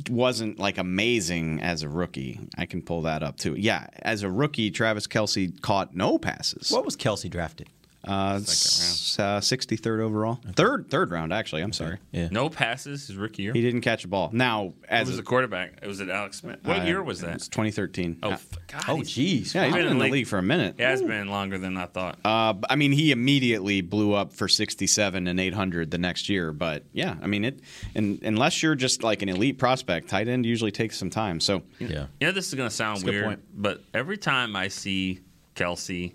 [0.08, 2.40] wasn't like amazing as a rookie.
[2.56, 3.54] I can pull that up too.
[3.54, 6.70] Yeah, as a rookie, Travis Kelce caught no passes.
[6.70, 7.68] What was Kelce drafted?
[8.06, 11.62] Uh, s- uh, 63rd overall, third third round actually.
[11.62, 11.98] I'm sorry.
[12.12, 12.28] Yeah.
[12.30, 13.52] No passes his rookie year.
[13.52, 14.30] He didn't catch a ball.
[14.32, 15.78] Now, as was a, the quarterback?
[15.82, 16.58] It was at Alex Smith.
[16.64, 17.40] What uh, year was it that?
[17.40, 18.18] 2013.
[18.22, 18.36] Oh, Uh,
[18.68, 19.54] God, Oh, he's- jeez.
[19.54, 20.74] yeah, he's Been been in in the league- league for a minute.
[20.78, 22.18] It has been longer than I thought.
[22.24, 26.52] Uh, b- I mean, he immediately blew up for 67 and 800 the next year.
[26.52, 27.60] But yeah, I mean, it.
[27.94, 31.40] And unless you're just like an elite prospect, tight end usually takes some time.
[31.40, 32.06] So Yeah.
[32.20, 35.20] You know, this is going to sound That's weird, but every time I see
[35.54, 36.14] Kelce,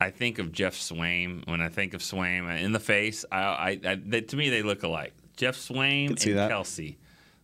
[0.00, 1.46] I think of Geoff Swaim.
[1.48, 4.48] When I think of Swaim uh, in the face, I, I, I they, to me
[4.50, 5.12] they look alike.
[5.36, 6.50] Geoff Swaim and that.
[6.50, 6.96] Kelce.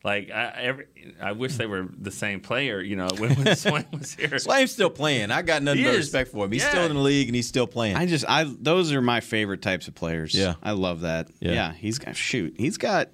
[0.04, 0.86] Like I, every,
[1.18, 2.80] I wish they were the same player.
[2.80, 4.28] You know, when, when Swaim was here.
[4.28, 5.30] Swaim's still playing.
[5.30, 5.98] I got nothing He but is.
[6.00, 6.52] respect for him.
[6.52, 6.68] He's Yeah.
[6.70, 7.96] still in the league and he's still playing.
[7.96, 10.34] I just, I those are my favorite types of players.
[10.34, 10.54] Yeah.
[10.62, 11.28] I love that.
[11.40, 11.52] Yeah.
[11.52, 12.54] Yeah, he's got shoot.
[12.58, 13.08] He's got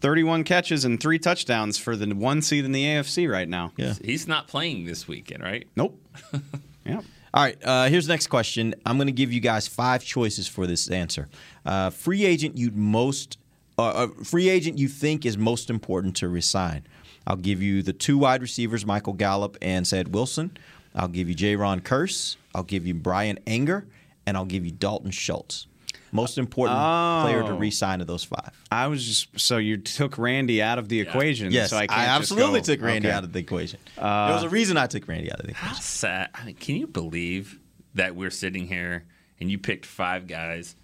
[0.00, 3.72] 31 catches and three touchdowns for the one seed in the AFC right now.
[3.76, 3.94] yeah.
[4.02, 5.66] He's not playing this weekend, right?
[5.74, 6.00] Nope.
[6.86, 7.00] yeah.
[7.38, 7.56] All right.
[7.62, 8.74] Uh, here's the next question.
[8.84, 11.28] I'm going to give you guys five choices for this answer.
[11.64, 13.38] Uh, free agent you'd most,
[13.78, 16.84] uh, uh, free agent you think is most important to resign.
[17.28, 20.56] I'll give you the two wide receivers, Michael Gallup and Ced Wilson.
[20.96, 22.34] I'll give you Jayron Kearse.
[22.56, 23.86] I'll give you Bryan Anger,
[24.26, 25.68] and I'll give you Dalton Schultz.
[26.12, 27.56] Most important player to Oh.
[27.58, 28.50] re-sign of those five.
[28.70, 31.50] I was just so you took Randy out of the equation.
[31.52, 33.16] Yes, so I, I, can't just absolutely go- took Randy okay.
[33.16, 33.78] out of the equation.
[33.96, 35.74] Uh, there was a reason I took Randy out of the equation.
[35.74, 36.30] How sad.
[36.34, 37.58] I mean, can you believe
[37.94, 39.04] that we're sitting here
[39.40, 40.76] and you picked five guys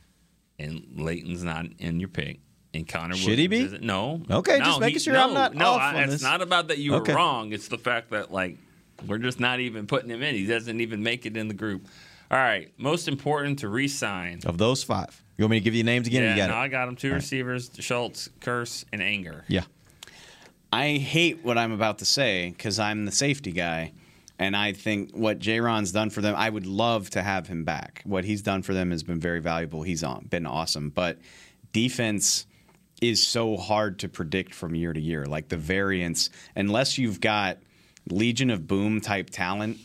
[0.59, 2.41] and Leighton's not in your pick
[2.73, 3.61] and Connor Should he be?
[3.61, 4.23] isn't- No.
[4.31, 6.23] Okay, No, just making he- sure no, I'm not No, off I- on it's this.
[6.23, 7.13] not about that you Okay.
[7.13, 7.53] were wrong.
[7.53, 8.59] It's the fact that, like,
[9.07, 10.35] we're just not even putting him in.
[10.35, 11.87] He doesn't even make it in the group.
[12.31, 12.73] All right.
[12.79, 14.41] Most important to re sign.
[14.47, 16.23] Of those five, you want me to give you names again?
[16.23, 16.59] Yeah, you got no, it?
[16.59, 16.97] I got them.
[16.97, 17.17] Two All right.
[17.23, 19.45] receivers Schultz, Kearse, and Anger.
[19.49, 19.65] Yeah.
[20.73, 23.93] I hate what I'm about to say because I'm the safety guy.
[24.39, 28.03] And I think what Jayron's done for them, I would love to have him back.
[28.05, 29.83] What he's done for them has been very valuable.
[29.83, 30.91] He's on, been awesome.
[30.91, 31.19] But
[31.73, 32.47] defense
[33.01, 35.25] is so hard to predict from year to year.
[35.27, 37.59] Like the variance, unless you've got
[38.11, 39.79] Legion of Boom type talent,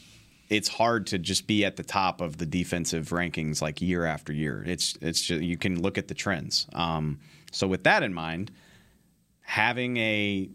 [0.50, 4.34] it's hard to just be at the top of the defensive rankings like year after
[4.34, 4.64] year.
[4.66, 6.68] It's it's just, you can look at the trends.
[6.74, 7.20] Um,
[7.52, 8.52] so with that in mind,
[9.42, 10.50] having a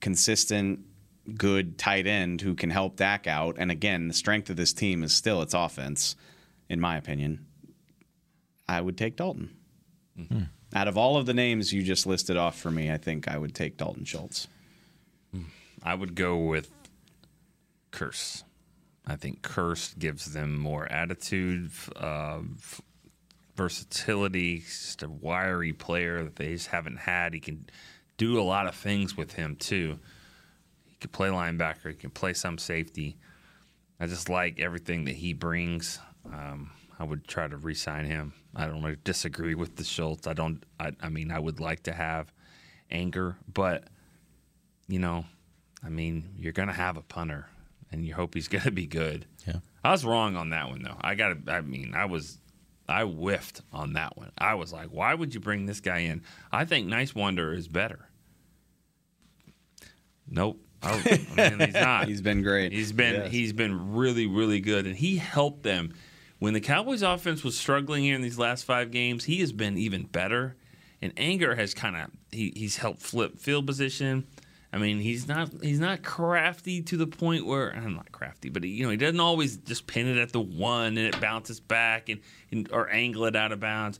[0.00, 0.80] consistent,
[1.36, 5.02] good tight end who can help Dak out, and again, the strength of this team
[5.02, 6.16] is still its offense,
[6.68, 7.46] in my opinion.
[8.68, 9.50] I would take Dalton.
[10.74, 13.38] Out of all of the names you just listed off for me, I think I
[13.38, 14.48] would take Dalton Schultz.
[15.82, 16.70] I would go with
[17.92, 18.42] Kearse.
[19.08, 22.40] I think Kearse gives them more attitude, uh,
[23.56, 24.60] versatility.
[24.60, 27.34] Just a wiry player that they just haven't had.
[27.34, 27.66] He can
[28.16, 29.98] do a lot of things with him too.
[30.86, 31.88] He can play linebacker.
[31.88, 33.16] He can play some safety.
[34.00, 35.98] I just like everything that he brings.
[36.26, 38.32] Um, I would try to re-sign him.
[38.54, 40.26] I don't really disagree with the Schultz.
[40.26, 40.64] I don't.
[40.78, 42.32] I, I mean, I would like to have
[42.90, 43.84] anger, but
[44.88, 45.24] you know,
[45.84, 47.46] I mean, you're gonna have a punter,
[47.92, 49.26] and you hope he's gonna be good.
[49.46, 49.56] Yeah.
[49.84, 50.96] I was wrong on that one though.
[51.00, 51.46] I got.
[51.46, 52.38] to I mean, I was.
[52.90, 54.32] I whiffed on that one.
[54.38, 56.22] I was like, why would you bring this guy in?
[56.50, 58.08] I think Niswander is better.
[60.26, 60.60] Nope.
[60.82, 61.02] Oh,
[61.36, 62.08] I mean, he's not.
[62.08, 62.72] He's been great.
[62.72, 63.30] He's been Yes.
[63.32, 65.92] he's been really really good, and he helped them
[66.38, 69.24] when the Cowboys' offense was struggling here in these last five games.
[69.24, 70.56] He has been even better,
[71.02, 74.26] and Anger has kind of he, he's helped flip field position.
[74.72, 78.64] I mean, he's not he's not crafty to the point where I'm not crafty, but
[78.64, 81.58] he, you know he doesn't always just pin it at the one and it bounces
[81.58, 83.98] back and, and or angle it out of bounds.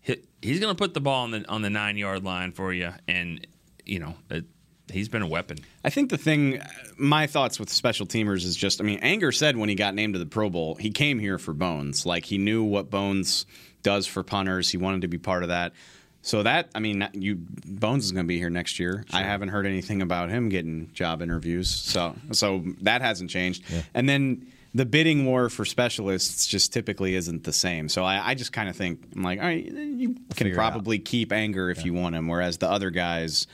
[0.00, 2.72] He, he's going to put the ball on the on the nine yard line for
[2.72, 3.44] you, and
[3.84, 4.44] you know it,
[4.92, 5.58] he's been a weapon.
[5.84, 9.32] I think the thing, uh, my thoughts with special teamers is just, I mean, Anger
[9.32, 12.06] said when he got named to the Pro Bowl, he came here for Bones.
[12.06, 13.46] Like he knew what Bones
[13.82, 14.70] does for punters.
[14.70, 15.72] He wanted to be part of that.
[16.24, 19.04] So that, I mean, you Bones is going to be here next year.
[19.12, 21.68] I haven't heard anything about him getting job interviews.
[21.68, 23.62] So, so that hasn't changed.
[23.92, 27.90] And then the bidding war for specialists just typically isn't the same.
[27.90, 30.56] So I, I just kind of think I'm like, all right, you can Figure it
[30.56, 33.46] probably keep Anger if you want him, whereas the other guys.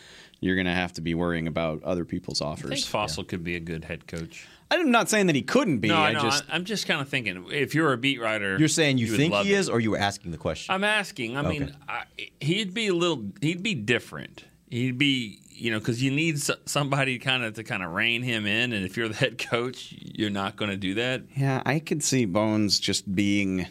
[0.43, 2.71] You're going to have to be worrying about other people's offers.
[2.71, 3.17] I think offers.
[3.17, 4.49] Fassel could be a good head coach.
[4.71, 5.89] I'm not saying that he couldn't be.
[5.89, 6.23] No, I I know.
[6.23, 9.11] just I, am just kind of thinking if you're a beat writer, You're saying you,
[9.11, 9.59] would think he it.
[9.59, 10.73] is, or you were asking the question?
[10.75, 11.37] I'm asking.
[11.37, 12.05] I mean, I,
[12.41, 13.25] he'd be a little.
[13.41, 14.45] He'd be different.
[14.71, 18.47] He'd be, you know, because you need somebody kind of to kind of rein him
[18.47, 21.23] in, and if you're the head coach, you're not going to do that.
[21.37, 23.67] Yeah, I could see Bones just being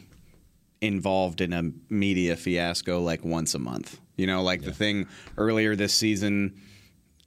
[0.82, 4.00] involved in a media fiasco like once a month.
[4.18, 6.62] You know, like the thing earlier this season.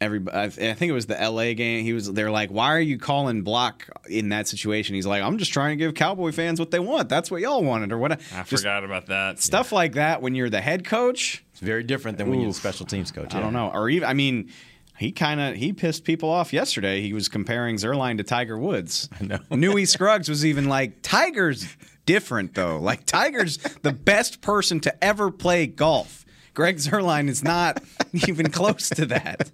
[0.02, 1.54] Everybody, I I think it was the L.A.
[1.54, 1.84] game.
[1.84, 2.12] He was.
[2.12, 5.78] They're like, "Why are you calling block in that situation?" He's like, "I'm just trying
[5.78, 7.08] to give Cowboy fans what they want.
[7.08, 9.40] That's what y'all wanted, or what." I forgot about that.
[9.40, 11.44] Stuff like that when you're the head coach.
[11.52, 13.34] It's very different than when you're the special teams coach.
[13.34, 13.70] I don't know.
[13.72, 14.50] Or even, I mean,
[14.98, 17.00] he kind of he pissed people off yesterday.
[17.00, 19.08] He was comparing Zuerlein to Tiger Woods.
[19.20, 19.38] I know.
[19.50, 21.76] Newy Scruggs was even like, Tiger's
[22.06, 22.78] different though.
[22.78, 26.21] Like Tiger's the best person to ever play golf.
[26.54, 27.82] Greg Zuerlein is not
[28.28, 29.50] even close to that.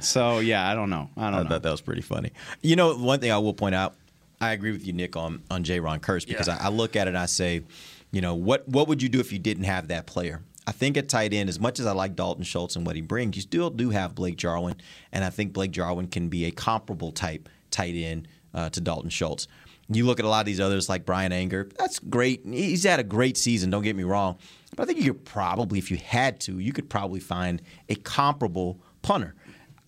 [0.00, 1.08] So yeah, I don't know.
[1.16, 1.38] I don't know.
[1.38, 1.48] I know.
[1.48, 2.32] thought that was pretty funny.
[2.62, 3.94] You know, one thing I will point out,
[4.40, 6.58] I agree with you, Nick, on on Jayron Kearse because Yeah.
[6.60, 7.62] I, I look at it and I say,
[8.10, 10.42] you know, what what would you do if you didn't have that player?
[10.66, 13.02] I think at tight end, as much as I like Dalton Schultz and what he
[13.02, 14.76] brings, you still do have Blake Jarwin,
[15.10, 19.10] and I think Blake Jarwin can be a comparable type tight end uh, to Dalton
[19.10, 19.48] Schultz.
[19.88, 21.68] You look at a lot of these others like Bryan Anger.
[21.78, 22.42] That's great.
[22.44, 23.70] He's had a great season.
[23.70, 24.38] Don't get me wrong,
[24.76, 27.94] but I think you could probably, if you had to, you could probably find a
[27.94, 29.34] comparable punter.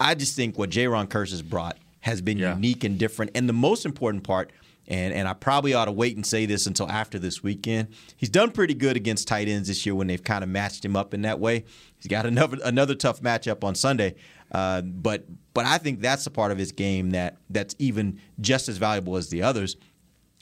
[0.01, 3.31] I just think what Jayron Kearse has brought has been unique and different.
[3.35, 4.51] And the most important part,
[4.87, 8.29] and, and I probably ought to wait and say this until after this weekend, he's
[8.29, 11.15] done pretty good against tight ends this year when they've kind of matched him up
[11.15, 11.65] in that way.
[11.97, 14.17] He's got another another tough matchup on Sunday.
[14.55, 18.69] Uh, but but I think that's a part of his game that that's even just
[18.69, 19.77] as valuable as the others.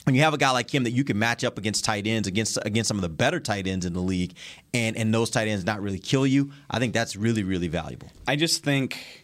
[0.03, 2.27] When you have a guy like him that you can match up against tight ends
[2.27, 4.35] against against some of the better tight ends in the league
[4.73, 8.09] and and those tight ends not really kill you i think that's really really valuable.
[8.27, 9.23] I just think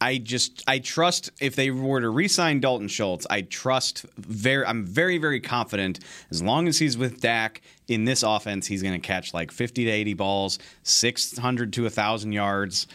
[0.00, 4.84] I just I trust if they were to re-sign Dalton Schultz, I trust very I'm
[4.84, 9.06] very very confident as long as he's with Dak in this offense, he's going to
[9.06, 12.86] catch like 50 to 80 balls, 600 to 1000 yards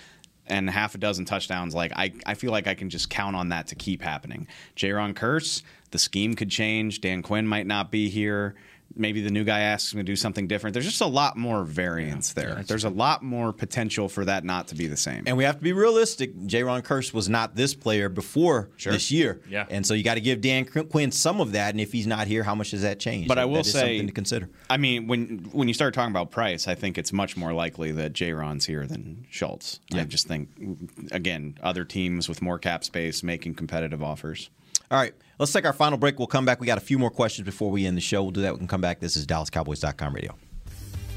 [0.48, 1.74] and half a dozen touchdowns.
[1.74, 4.48] Like I I feel like I can just count on that to keep happening.
[4.76, 7.02] Jayron Kearse, the scheme could change.
[7.02, 8.56] Dan Quinn might not be here.
[8.96, 10.74] Maybe the new guy asks him to do something different.
[10.74, 12.64] There's just a lot more variance there.
[12.68, 15.24] There's a lot more potential for that not to be the same.
[15.26, 19.41] and we have to be realistic Jayron Kearse was not this player before this year
[19.50, 19.66] Yeah.
[19.70, 22.28] and so you got to give Dan Quinn some of that and if he's not
[22.28, 24.78] here how much does that change But I will is say something to consider I
[24.78, 28.14] mean, when when you start talking about price, I think it's much more likely that
[28.14, 29.80] Jayron's here than Schultz.
[29.89, 30.02] Yeah.
[30.02, 30.50] I just think,
[31.12, 34.50] again, other teams with more cap space making competitive offers.
[34.91, 35.14] All right,
[35.44, 36.18] let's take our final break.
[36.18, 36.62] We'll come back.
[36.62, 38.24] We got a few more questions before we end the show.
[38.24, 38.54] We'll do that.
[38.54, 39.00] We can come back.
[39.02, 40.36] This is DallasCowboys.com radio.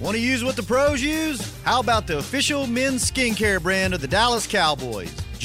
[0.01, 1.57] Want to use what the pros use?
[1.63, 5.15] How about the official men's skincare brand of the Dallas Cowboys?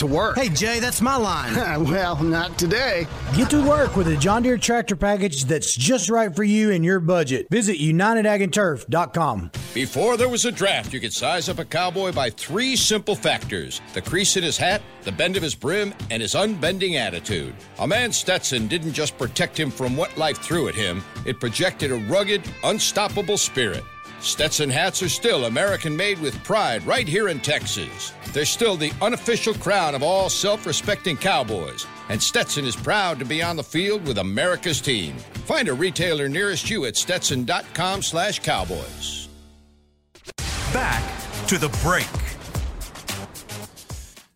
[0.00, 0.36] to work.
[0.36, 1.54] Hey, Jay, that's my line.
[1.84, 3.06] well, not today.
[3.34, 6.84] Get to work with a John Deere tractor package that's just right for you and
[6.84, 7.46] your budget.
[7.50, 9.50] Visit UnitedAgAndTurf.com.
[9.72, 13.80] Before there was a draft, you could size up a cowboy by three simple factors
[13.92, 17.54] the crease in his hat, the bend of his brim, and his unbending attitude.
[17.78, 21.92] A man Stetson didn't just protect him from what life threw at him, it projected
[21.92, 23.84] a rugged, unstoppable spirit.
[24.20, 28.12] Stetson hats are still American made with pride right here in Texas.
[28.32, 31.86] They're still the unofficial crown of all self respecting cowboys.
[32.10, 35.16] And Stetson is proud to be on the field with America's team.
[35.46, 39.28] Find a retailer nearest you at stetson.com slash cowboys.
[40.72, 41.02] Back
[41.46, 42.06] to the break.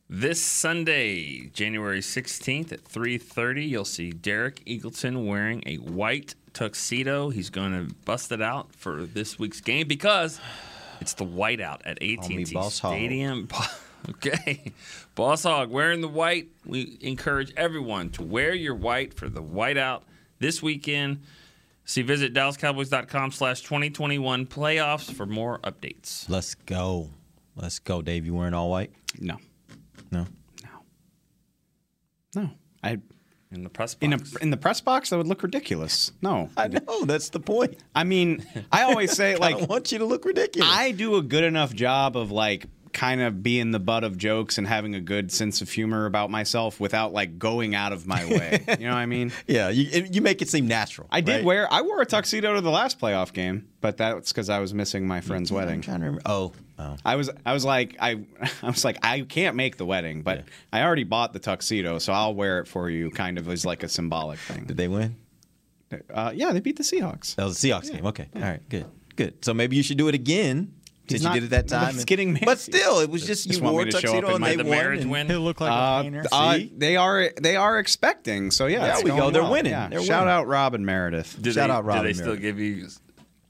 [0.09, 7.29] This Sunday, January 16th at 3:30, you'll see Derek Eagleton wearing a white tuxedo.
[7.31, 10.41] He's going to bust it out for this week's game because
[11.01, 13.49] it's the whiteout at AT&T Boss Stadium.
[14.09, 14.73] Okay.
[15.15, 16.49] Boss Hog wearing the white.
[16.67, 20.03] We encourage everyone to wear your white for the whiteout
[20.39, 21.23] this weekend.
[21.87, 26.29] See, visit DallasCowboys.com slash 2021 playoffs for more updates.
[26.29, 27.11] Let's go.
[27.57, 28.03] Let's go.
[28.03, 28.93] Dave, you wearing all white?
[29.19, 29.39] No.
[30.11, 30.27] No.
[30.63, 30.71] No.
[32.43, 32.51] No.
[32.83, 32.99] I
[33.55, 34.37] in the press in a, box.
[34.37, 36.13] in the press box that would look ridiculous.
[36.23, 37.79] No, I know that's the point.
[37.95, 40.71] I mean, I always say like don't want you to look ridiculous.
[40.71, 44.57] I do a good enough job of like kind of being the butt of jokes
[44.57, 48.25] and having a good sense of humor about myself without like going out of my
[48.25, 48.65] way.
[48.79, 49.33] you know what I mean?
[49.47, 51.09] yeah, you, you make it seem natural.
[51.11, 54.49] I did wear I wore a tuxedo to the last playoff game, but that's because
[54.49, 55.81] I was missing my friend's I'm wedding.
[55.83, 56.23] trying to remember.
[56.25, 56.97] Oh, oh.
[57.05, 58.25] I was I was like I
[58.63, 62.13] I was like I can't make the wedding, but I already bought the tuxedo, so
[62.13, 64.65] I'll wear it for you, kind of as like a symbolic thing.
[64.65, 65.17] Did they win?
[66.13, 67.37] Uh, yeah, they beat the Seahawks.
[67.37, 68.05] That was the Seahawks game.
[68.07, 68.27] Okay.
[68.35, 68.69] All right.
[68.69, 68.87] Good.
[69.15, 69.45] Good.
[69.45, 70.73] So maybe you should do it again.
[71.07, 71.91] He's Since you did it that time.
[71.91, 74.35] It's and- getting but still, it was just, Just you want wore a tuxedo up
[74.37, 74.71] and they the won.
[74.71, 75.27] marriage and- win?
[75.29, 76.25] He'll look like Uh, a painter.
[76.33, 78.51] uh, they are they are expecting.
[78.51, 79.17] So yeah, There we go.
[79.19, 79.53] going They're well.
[79.53, 79.73] winning.
[79.73, 79.89] Yeah.
[79.89, 80.35] They're Shout winning.
[80.35, 81.37] out Rob and Meredith.
[81.41, 82.41] Do Shout they, out Do Robin they still Merritt.
[82.43, 82.89] give you?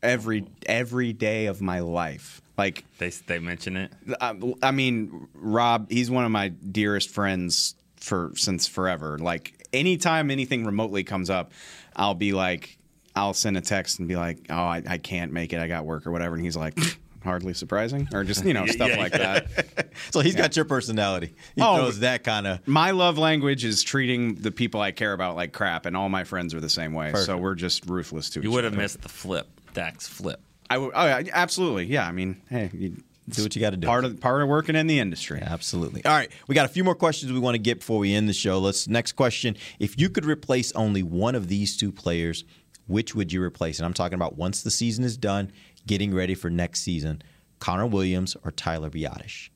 [0.03, 2.43] Every every day of my life.
[2.57, 3.92] Like They they mention it.
[4.20, 9.18] I, I mean, Rob, he's one of my dearest friends for since forever.
[9.18, 11.52] Like anytime anything remotely comes up,
[11.96, 12.78] I'll be like,
[13.16, 15.59] I'll send a text and be like, "Oh, I, I can't make it.
[15.59, 16.78] I got work or whatever," and he's like.
[17.24, 19.40] Hardly surprising, or just you know stuff Yeah, like yeah.
[19.40, 19.88] that.
[20.11, 21.34] So he's got your personality.
[21.57, 22.68] He Oh, throws that kind of.
[22.68, 26.24] My love language is treating the people I care about like crap, and all my
[26.24, 27.14] friends are the same way.
[27.14, 28.50] So we're just ruthless to You each other.
[28.50, 30.38] You would have missed the flip, Dak's flip.
[30.71, 31.87] I would, oh yeah, absolutely.
[31.87, 32.97] Yeah, I mean, hey, you,
[33.29, 33.87] Do what you got to do.
[33.87, 35.41] part of part of working in the industry.
[35.43, 36.05] Absolutely.
[36.05, 38.29] All right, we got a few more questions we want to get before we end
[38.29, 38.59] the show.
[38.59, 42.45] Let's next question: If you could replace only one of these two players,
[42.87, 43.79] which would you replace?
[43.79, 45.53] And I'm talking about once the season is done,
[45.87, 47.23] getting ready for next season.
[47.61, 49.49] Connor Williams or Tyler Biadasz?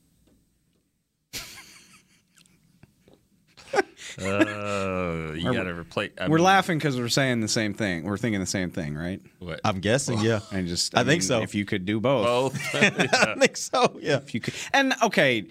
[4.19, 6.11] Oh, you got to replace.
[6.19, 8.03] I we're mean, laughing because we're saying the same thing.
[8.03, 9.21] We're thinking the same thing, right?
[9.39, 9.61] What?
[9.63, 10.39] I'm guessing, yeah.
[10.51, 11.41] And just, I think mean, so.
[11.41, 12.75] If you could do both, Both.
[12.75, 13.99] I think so.
[14.01, 14.17] Yeah.
[14.17, 15.47] if you could, and okay,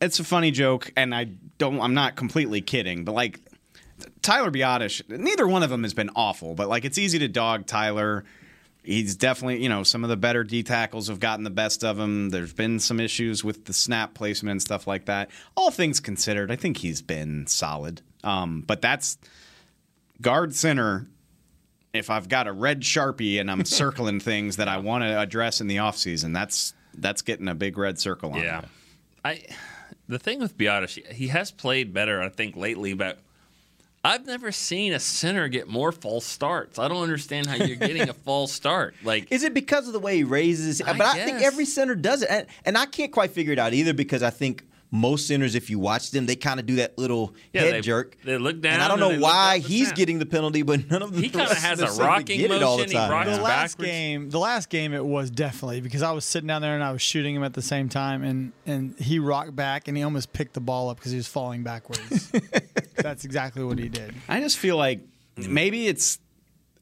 [0.00, 1.24] it's a funny joke, and I
[1.58, 3.40] don't, I'm not completely kidding, but like
[4.22, 7.66] Tyler Biadasz, neither one of them has been awful, but like it's easy to dog
[7.66, 8.24] Tyler.
[8.82, 11.98] He's definitely, you know, some of the better D tackles have gotten the best of
[11.98, 12.30] him.
[12.30, 15.30] There's been some issues with the snap placement and stuff like that.
[15.56, 18.00] All things considered, I think he's been solid.
[18.24, 19.18] Um, but that's
[20.20, 21.06] guard center.
[21.92, 25.60] If I've got a red sharpie and I'm circling things that I want to address
[25.60, 28.40] in the offseason, that's that's getting a big red circle on.
[28.42, 28.60] Yeah.
[28.60, 28.68] it.
[29.24, 29.42] I
[30.08, 33.18] the thing with Biadasz, he has played better, I think, lately, but
[34.02, 36.78] I've never seen a center get more false starts.
[36.78, 38.94] I don't understand how you're getting a false start.
[39.04, 40.80] Like Is it because of the way he raises?
[40.80, 43.58] I but I think every center does it, and, and I can't quite figure it
[43.58, 46.76] out either because I think most centers, if you watch them, they kind of do
[46.76, 48.16] that little Yeah, head they- jerk.
[48.24, 49.96] they look down and I don't know why he's snap.
[49.96, 51.22] getting the penalty, but none of them.
[51.22, 53.00] He kinda has a seem to rocking get it all the motion.
[53.00, 53.90] He rocks the last backwards.
[53.90, 56.90] game, the last game, it was definitely because I was sitting down there and I
[56.90, 60.32] was shooting him at the same time, and and he rocked back and he almost
[60.32, 62.32] picked the ball up because he was falling backwards.
[62.96, 64.14] That's exactly what he did.
[64.28, 65.00] I just feel like
[65.36, 66.18] maybe it's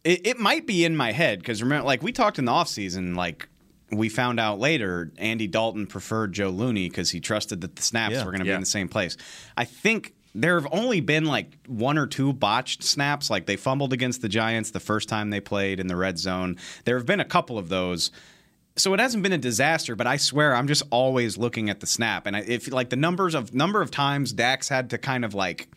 [0.04, 3.14] It, it might be in my head because remember, like we talked in the offseason,
[3.16, 3.48] like
[3.90, 8.14] we found out later Andy Dalton preferred Joe Looney because he trusted that the snaps
[8.14, 8.24] Yeah.
[8.24, 9.16] were going to be in the same place.
[9.56, 13.30] I think there have only been like one or two botched snaps.
[13.30, 16.56] Like they fumbled against the Giants the first time they played in the red zone.
[16.84, 18.10] There have been a couple of those.
[18.76, 21.86] So it hasn't been a disaster, but I swear I'm just always looking at the
[21.86, 25.34] snap, and if like the numbers of number of times Dak's had to kind of
[25.34, 25.68] like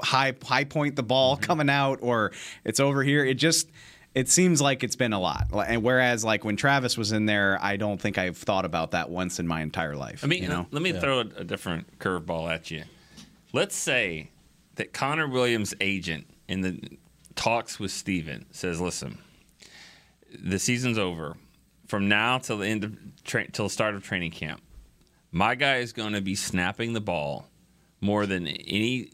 [0.00, 1.44] high high point the ball mm-hmm.
[1.44, 2.32] coming out or
[2.64, 3.68] it's over here, it just
[4.14, 5.48] it seems like it's been a lot.
[5.52, 9.10] And whereas like when Travis was in there, I don't think I've thought about that
[9.10, 10.24] once in my entire life.
[10.24, 12.84] I mean, you know, let me throw a, a different curveball at you.
[13.52, 14.30] Let's say
[14.76, 16.98] that Connor Williams' agent in the
[17.34, 19.18] talks with Stephen says, "Listen,
[20.38, 21.36] the season's over.
[21.86, 24.60] From now till the end of tra- till the start of training camp,
[25.32, 27.48] my guy is going to be snapping the ball
[28.00, 29.10] more than any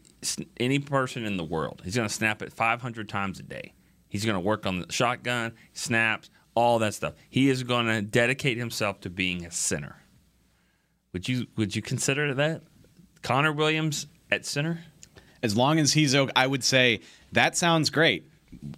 [0.59, 1.81] any person in the world.
[1.83, 3.73] He's going to snap it 500 times a day.
[4.09, 7.13] He's going to work on the shotgun, snaps, all that stuff.
[7.29, 9.97] He is going to dedicate himself to being a center.
[11.13, 12.63] Would you would you consider that
[13.21, 14.79] Connor Williams at center?
[15.43, 17.01] as long as he's okay, I would say
[17.31, 18.29] that sounds great.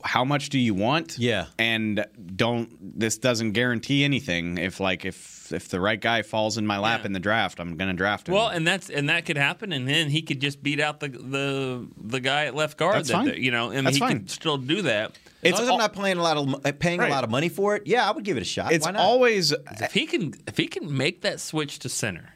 [0.03, 1.17] How much do you want?
[1.20, 1.45] Yeah.
[1.57, 2.05] And
[2.36, 4.57] don't this doesn't guarantee anything.
[4.57, 7.76] If like if if the right guy falls in my lap in the draft, I'm
[7.78, 8.34] gonna draft him.
[8.36, 11.09] Well, and that's and that could happen, and then he could just beat out the
[11.09, 12.95] the the guy at left guard.
[12.95, 13.26] That's that fine.
[13.28, 14.20] the- you know, I mean, That's he fine.
[14.20, 15.17] could still do that.
[15.43, 17.09] As long as I'm not playing a lot of uh, paying Right.
[17.09, 18.72] a lot of money for it, yeah, I would give it a shot.
[18.74, 19.01] It's Why not?
[19.01, 22.34] always if he can if he can make that switch to center.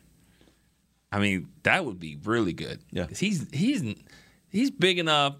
[1.11, 2.79] I mean, that would be really good.
[2.91, 3.83] Yeah, he's he's
[4.49, 5.35] he's big enough,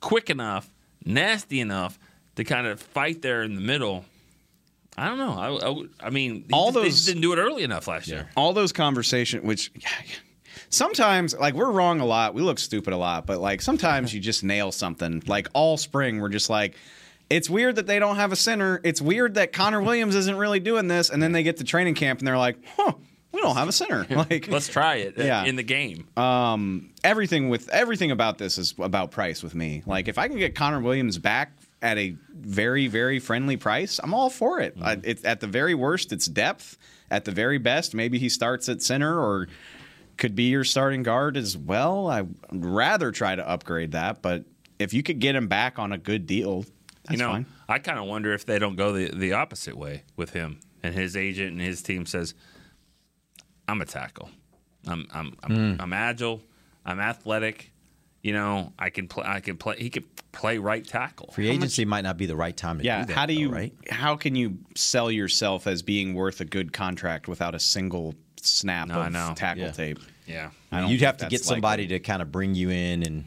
[0.00, 0.68] quick enough,
[1.04, 1.98] nasty enough
[2.36, 4.04] to kind of fight there in the middle.
[4.96, 5.32] I don't know.
[5.32, 5.70] I,
[6.04, 8.28] I, I mean, All just, they those- didn't do it early enough last year.
[8.36, 9.72] all those conversations, which
[10.70, 14.20] sometimes like we're wrong a lot, we look stupid a lot, but like sometimes you
[14.20, 15.22] just nail something.
[15.26, 16.76] Like all spring, we're just like.
[17.30, 18.82] It's weird that they don't have a center.
[18.84, 21.94] It's weird that Connor Williams isn't really doing this, and then they get to training
[21.94, 22.92] camp and they're like, "Huh,
[23.34, 25.44] we don't have a center." Like, Let's try it uh, Yeah.
[25.44, 26.06] in the game.
[26.16, 29.82] Um, everything with everything about this is about price with me.
[29.86, 34.14] Like if I can get Connor Williams back at a very very friendly price, I'm
[34.14, 34.76] all for it.
[34.80, 36.78] I, it's at the very worst, it's depth.
[37.10, 39.46] At the very best, maybe he starts at center or
[40.16, 42.08] could be your starting guard as well.
[42.08, 44.44] I'd rather try to upgrade that, but
[44.78, 46.64] if you could get him back on a good deal,
[47.10, 47.46] you know, fine.
[47.68, 50.94] I kind of wonder if they don't go the, the opposite way with him and
[50.94, 52.34] his agent and his team says,
[53.68, 54.30] "I'm a tackle.
[54.86, 55.76] I'm I'm I'm, Mm.
[55.80, 56.42] I'm agile.
[56.84, 57.70] I'm athletic.
[58.22, 59.24] You know, I can play.
[59.26, 59.76] I can play.
[59.78, 61.30] He could play right tackle.
[61.32, 63.14] Free agency might not be the right time to Yeah, do that.
[63.16, 63.72] how do though, you right?
[63.90, 68.88] how can you sell yourself as being worth a good contract without a single snap
[68.88, 69.32] No, I of know.
[69.36, 69.70] tackle Yeah.
[69.72, 69.98] tape?
[70.26, 70.50] Yeah.
[70.72, 71.54] I You'd have to get that's likely.
[71.56, 73.26] somebody to kind of bring you in and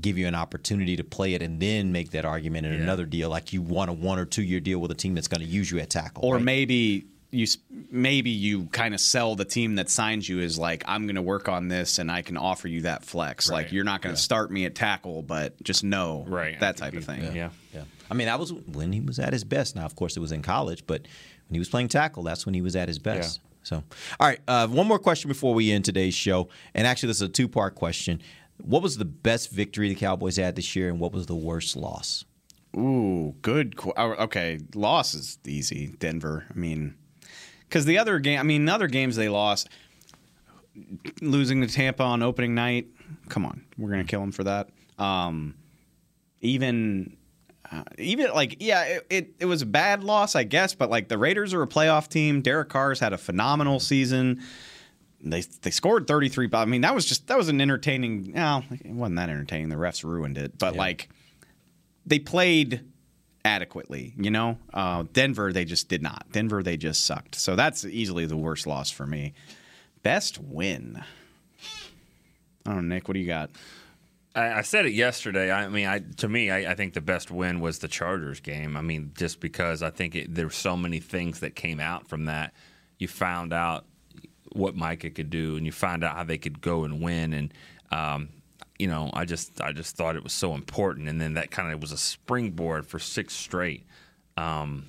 [0.00, 3.30] give you an opportunity to play it, and then make that argument in another deal,
[3.30, 5.46] like you want a one or two year deal with a team that's going to
[5.46, 6.44] use you at tackle, or right?
[6.44, 7.46] maybe you
[7.90, 11.22] maybe you kind of sell the team that signs you as like I'm going to
[11.22, 13.50] work on this and I can offer you that flex.
[13.50, 16.58] Like you're not going to start me at tackle, but just know Right.
[16.60, 17.22] that type of thing.
[17.36, 17.50] Yeah.
[17.74, 17.82] Yeah.
[18.10, 19.76] I mean, that was when he was at his best.
[19.76, 21.02] Now, of course, it was in college, but
[21.48, 23.40] when he was playing tackle, that's when he was at his best.
[23.62, 23.76] So,
[24.18, 26.48] all right, uh, one more question before we end today's show.
[26.72, 28.22] And actually, this is a two part question.
[28.56, 31.76] What was the best victory the Cowboys had this year, and what was the worst
[31.76, 32.24] loss?
[32.76, 33.76] Ooh, good.
[33.76, 35.88] qu- oh, Okay, loss is easy.
[35.98, 36.46] Denver.
[36.50, 36.94] I mean,
[37.68, 39.68] because the other game, I mean, the other games they lost,
[41.20, 42.86] losing to Tampa on opening night.
[43.28, 44.70] Come on, we're gonna kill them for that.
[44.98, 45.54] Um,
[46.40, 47.16] even,
[47.70, 50.74] uh, even like, yeah, it, it it was a bad loss, I guess.
[50.74, 52.40] But like the Raiders are a playoff team.
[52.40, 54.42] Derek Carr's had a phenomenal season.
[55.20, 56.46] They they scored 33.
[56.46, 58.32] but I mean, that was just that was an entertaining.
[58.34, 59.68] No, it wasn't that entertaining.
[59.68, 60.58] The refs ruined it.
[60.58, 61.08] But like
[62.06, 62.84] they played
[63.48, 64.58] adequately, you know.
[64.74, 66.26] Uh, Denver, they just did not.
[66.32, 67.34] Denver, they just sucked.
[67.34, 69.32] So that's easily the worst loss for me.
[70.02, 71.02] Best win.
[72.66, 73.08] I don't know, Nick.
[73.08, 73.50] What do you got?
[74.34, 75.50] I, I said it yesterday.
[75.50, 78.76] I mean, I to me, I, I think the best win was the Chargers game.
[78.76, 82.06] I mean, just because I think it, there were so many things that came out
[82.06, 82.52] from that.
[82.98, 83.86] You found out
[84.52, 87.32] what Micah could do, and you find out how they could go and win.
[87.32, 87.54] And
[87.90, 88.28] um,
[88.78, 91.08] you know, I just I just thought it was so important.
[91.08, 93.86] And then that kind of was a springboard for six straight.
[94.36, 94.86] Um,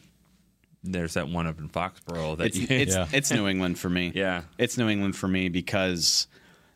[0.84, 4.12] there's that one up in Foxborough that It's you, it's, it's New England for me.
[4.16, 4.44] Yeah.
[4.58, 6.28] it's New England for me because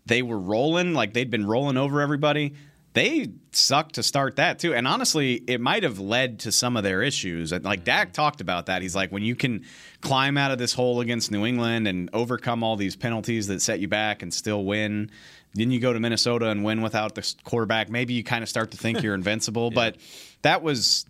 [0.06, 2.54] they were rolling like they'd been rolling over everybody.
[2.94, 6.84] They sucked to start that too, and honestly, it might have led to some of
[6.84, 7.52] their issues.
[7.52, 8.84] And, Like Dak talked about that.
[8.84, 9.66] He's like, when you can
[10.02, 13.80] climb out of this hole against New England and overcome all these penalties that set
[13.80, 15.10] you back and still win,
[15.54, 17.90] then you go to Minnesota and win without the quarterback.
[17.90, 19.72] Maybe you kind of start to think you're invincible.
[19.72, 19.98] But
[20.42, 21.06] that was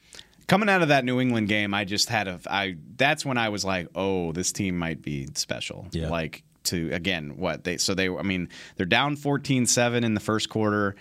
[0.47, 3.49] Coming out of that New England game, I just had a I that's when I
[3.49, 6.09] was like, "Oh, this team might be special." Yeah.
[6.09, 10.49] Like to again, what they so they I mean, they're down 14-7 in the first
[10.49, 10.95] quarter.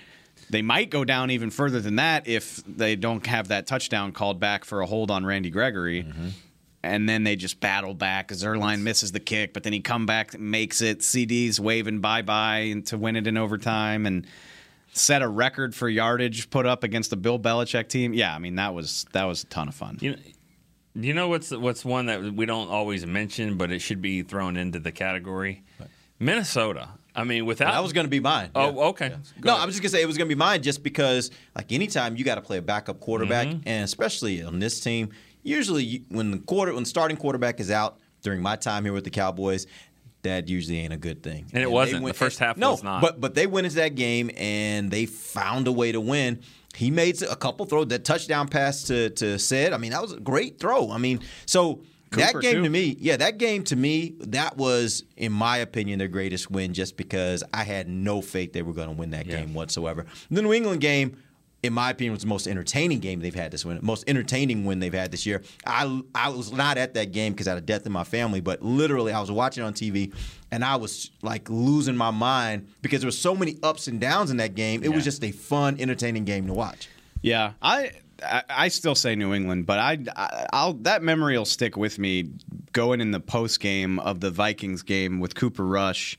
[0.51, 4.39] They might go down even further than that if they don't have that touchdown called
[4.39, 6.05] back for a hold on Randy Gregory.
[6.05, 6.29] Mm-hmm.
[6.85, 8.29] And then they just battle back.
[8.29, 10.99] Zuerlein misses the kick, but then he come back, makes it.
[10.99, 14.27] CeeDee's waving bye bye to win it in overtime, and
[14.93, 18.13] set a record for yardage put up against the Bill Belichick team.
[18.15, 19.99] Yeah, I mean that was that was a ton of fun.
[20.01, 20.17] You know,
[20.97, 24.57] you know what's what's one that we don't always mention, but it should be thrown
[24.57, 25.63] into the category?
[26.19, 26.89] Minnesota.
[27.15, 28.51] I mean, without that was going to be mine.
[28.55, 29.15] Oh, okay.
[29.45, 32.25] No, I'm just gonna say it was gonna be mine just because, like, anytime you
[32.25, 33.69] got to play a backup quarterback, Mm-hmm.
[33.69, 35.11] and especially on this team,
[35.43, 39.05] usually when the quarter when the starting quarterback is out during my time here with
[39.05, 39.67] the Cowboys,
[40.23, 41.47] that usually ain't a good thing.
[41.53, 42.05] And it wasn't.
[42.05, 43.01] The first half no, was not.
[43.01, 46.41] But but they went into that game and they found a way to win.
[46.75, 47.89] He made a couple throws.
[47.89, 49.73] That touchdown pass to to Ced.
[49.73, 50.91] I mean, that was a great throw.
[50.91, 51.83] I mean, so.
[52.13, 52.63] that game too.
[52.65, 56.75] to me, yeah, that game to me, that was, in my opinion, their greatest win
[56.75, 60.05] just because I had no faith they were going to win that game whatsoever.
[60.31, 61.17] The New England game,
[61.63, 64.81] in my opinion, was the most entertaining game they've had this win, most entertaining win
[64.81, 65.43] they've had this year.
[65.65, 68.41] I I was not at that game because I had a death in my family,
[68.41, 70.13] but literally I was watching on TV
[70.51, 74.31] and I was like losing my mind because there were so many ups and downs
[74.31, 74.83] in that game.
[74.83, 76.89] It was just a fun, entertaining game to watch.
[77.23, 77.93] Yeah, I
[78.49, 82.31] I, still say New England, but I, I I'll that memory will stick with me
[82.73, 86.17] going in the post game of the Vikings game with Cooper Rush.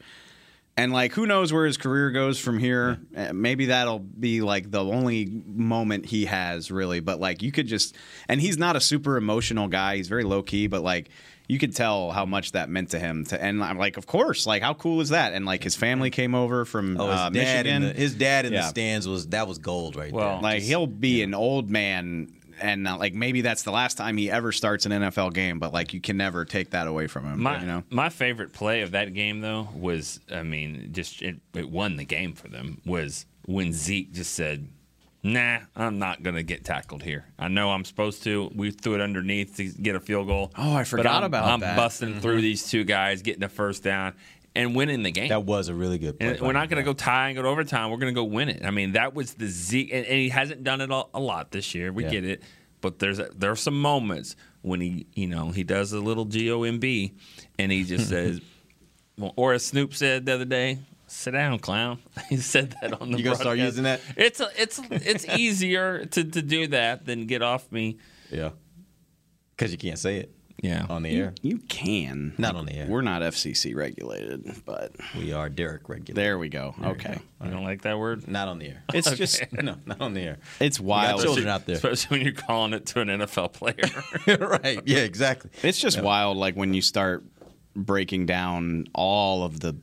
[0.76, 3.00] And like, who knows where his career goes from here?
[3.16, 7.00] Uh, Maybe that'll be like the only moment he has, really.
[7.00, 7.96] But like, you could just,
[8.28, 9.98] and he's not a super emotional guy.
[9.98, 11.10] He's very low key, but like,
[11.48, 13.26] you could tell how much that meant to him.
[13.26, 15.34] To, and I'm like, of course, like, how cool is that?
[15.34, 17.84] And like, his family came over from Oh, his uh, dad Michigan.
[17.84, 18.62] in the, his dad in Yeah.
[18.62, 20.40] the stands was that was gold right there.
[20.42, 22.32] Like he'll be an old man,
[22.64, 25.60] and uh, like maybe that's the last time he ever starts an NFL game.
[25.60, 27.42] But like you can never take that away from him.
[27.42, 31.36] My you know, my favorite play of that game though was I mean just it,
[31.54, 34.68] it won the game for them was when Zeke just said,
[35.22, 37.26] "Nah, I'm not gonna get tackled here.
[37.38, 38.50] I know I'm supposed to.
[38.56, 40.52] We threw it underneath to get a field goal.
[40.58, 41.76] Oh, I forgot I'm- about I'm that.
[41.76, 44.14] busting through these two guys, getting a first down."
[44.56, 45.30] And winning the game.
[45.30, 46.30] That was a really good play.
[46.30, 47.90] And we're not going to go tie and go to overtime.
[47.90, 48.64] We're going to go win it.
[48.64, 51.50] I mean, that was the Zeke, and, and he hasn't done it a, a lot
[51.52, 51.92] this year.
[51.92, 52.10] We Yeah.
[52.12, 52.44] get it,
[52.80, 56.26] but there's a, there are some moments when he, you know, he does a little
[56.26, 56.80] gomb,
[57.58, 58.42] and he just says,
[59.18, 62.00] well, or as Snoop said the other day, "Sit down, clown."
[62.30, 63.18] He said that on the.
[63.18, 64.02] You gonna start using that?
[64.18, 67.98] It's a, it's it's easier to, to do that than get off me.
[68.32, 68.52] Yeah.
[69.56, 70.32] Because you can't say it.
[70.62, 70.86] Yeah.
[70.90, 71.34] On the you, air.
[71.42, 72.88] you can Not on the air.
[72.88, 76.16] We're not FCC regulated, but We are Derek regulated.
[76.16, 76.74] there we go.
[76.80, 78.28] There okay, You don't like that word?
[78.28, 78.84] Not on the air.
[78.94, 79.18] it's Okay.
[79.18, 80.38] just no, not on the air.
[80.60, 81.22] it's wild.
[81.22, 81.76] children out there.
[81.76, 84.38] Especially when you're calling it to an NFL player.
[84.64, 84.82] right.
[84.86, 85.50] Yeah, exactly.
[85.64, 87.24] It's just wild, like when you start
[87.76, 89.76] breaking down all of the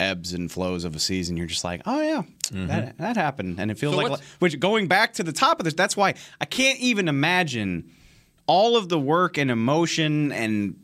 [0.00, 1.36] ebbs and flows of a season.
[1.36, 2.66] You're just like, oh yeah, mm-hmm.
[2.68, 5.64] that, that happened, and it feels So like which going back to the top of
[5.64, 5.74] this.
[5.74, 7.90] That's why I can't even imagine
[8.48, 10.74] all of the work and emotion and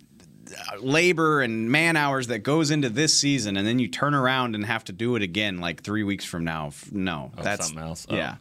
[0.56, 4.54] uh, labor and man hours that goes into this season, and then you turn around
[4.54, 6.70] and have to do it again like three weeks from now.
[6.92, 8.06] No, Oh, that's something else.
[8.08, 8.14] Oh.
[8.14, 8.36] Yeah.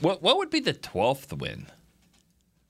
[0.00, 1.66] What what would be the twelfth win?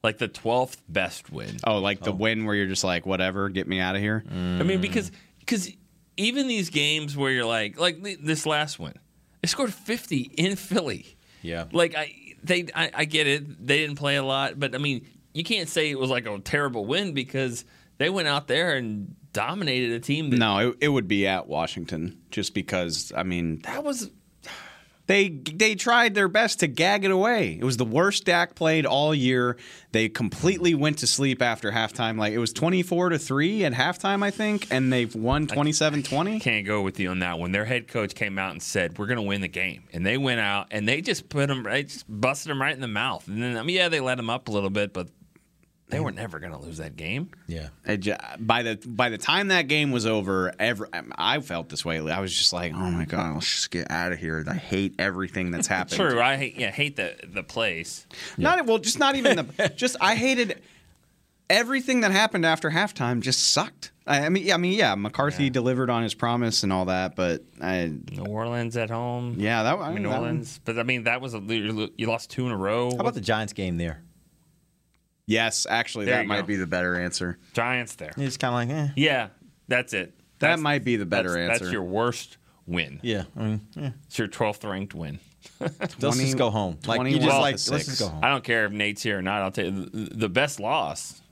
[0.04, 1.56] Like the twelfth best win.
[1.64, 4.22] Oh, like the win where you're just like, whatever, get me out of here.
[4.30, 5.70] I mean, because because
[6.16, 8.94] even these games where you're like like this last one,
[9.42, 11.16] they scored fifty in Philly.
[11.42, 11.64] Yeah.
[11.72, 12.12] Like I
[12.44, 13.66] they I, I get it.
[13.66, 15.06] They didn't play a lot, but I mean,
[15.36, 17.64] you can't say it was like a terrible win because
[17.98, 21.46] they went out there and dominated a team that No, it, it would be at
[21.46, 23.12] Washington, just because.
[23.14, 24.10] I mean, that was
[25.06, 27.56] They they tried their best to gag it away.
[27.60, 29.56] It was the worst Dak played all year.
[29.92, 32.18] They completely went to sleep after halftime.
[32.18, 36.40] Like it was 24 to 3 at halftime, I think, and they've won 27-20.
[36.40, 37.52] can't go with you on that one.
[37.52, 40.18] Their head coach came out and said, "We're going to win the game," and they
[40.18, 43.28] went out and they just put them, right, just busted them right in the mouth.
[43.28, 45.08] And then, I mean, yeah, they let them up a little bit, but
[45.88, 47.30] they were never going to lose that game.
[47.46, 47.68] Yeah.
[47.84, 48.08] It
[48.44, 51.98] by the by the time that game was over, every, um, I felt this way.
[52.10, 54.94] I was just like, "Oh my god, let's just get out of here." I hate
[54.98, 55.96] everything that's happened.
[56.00, 58.06] True, I hate, yeah, hate the the place.
[58.36, 59.68] Not well, just not even the.
[59.76, 60.60] just I hated
[61.48, 63.20] everything that happened after halftime.
[63.20, 63.92] Just sucked.
[64.08, 67.42] I, I mean, I mean, yeah, McCarthy delivered on his promise and all that, but
[67.60, 69.34] I, New Orleans at home.
[69.38, 72.06] yeah, that I mean, New that- Orleans, but I mean, that was a you you
[72.06, 72.90] lost two in a row.
[72.90, 74.02] How about the Giants game there?
[75.26, 76.46] Yes, actually, There that you might go.
[76.46, 77.38] be the better answer.
[77.52, 78.12] Giants there?
[78.16, 78.92] He's kind of like, eh.
[78.96, 79.28] Yeah,
[79.68, 80.14] that's it.
[80.38, 81.64] That That's- might be the better that's, answer.
[81.64, 83.00] That's your worst win.
[83.02, 83.90] Yeah, I mean, yeah.
[84.06, 85.18] It's your 12th ranked win.
[85.60, 86.78] Let's just go home.
[86.86, 88.22] Like you just Well, like let's just go home.
[88.22, 89.42] I don't care if Nate's here or not.
[89.42, 91.22] I'll tell you the, the best loss.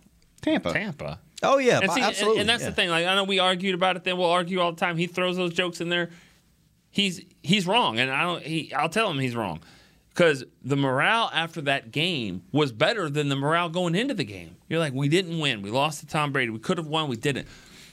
[0.41, 0.73] Tampa.
[0.73, 1.19] Tampa.
[1.43, 2.41] Oh yeah, And, see, and- absolutely.
[2.41, 2.69] and that's yeah.
[2.71, 2.89] the thing.
[2.91, 4.05] Like I know we argued about it.
[4.05, 4.97] Then we'll argue all the time.
[4.97, 6.11] He throws those jokes in there.
[6.91, 8.43] He's he's wrong, and I don't.
[8.43, 9.61] He, I'll tell him he's wrong
[10.15, 14.57] because the morale after that game was better than the morale going into the game.
[14.69, 15.61] You're like, we didn't win.
[15.63, 16.51] We lost to Tom Brady.
[16.51, 17.09] We could have won.
[17.09, 17.49] We didn't.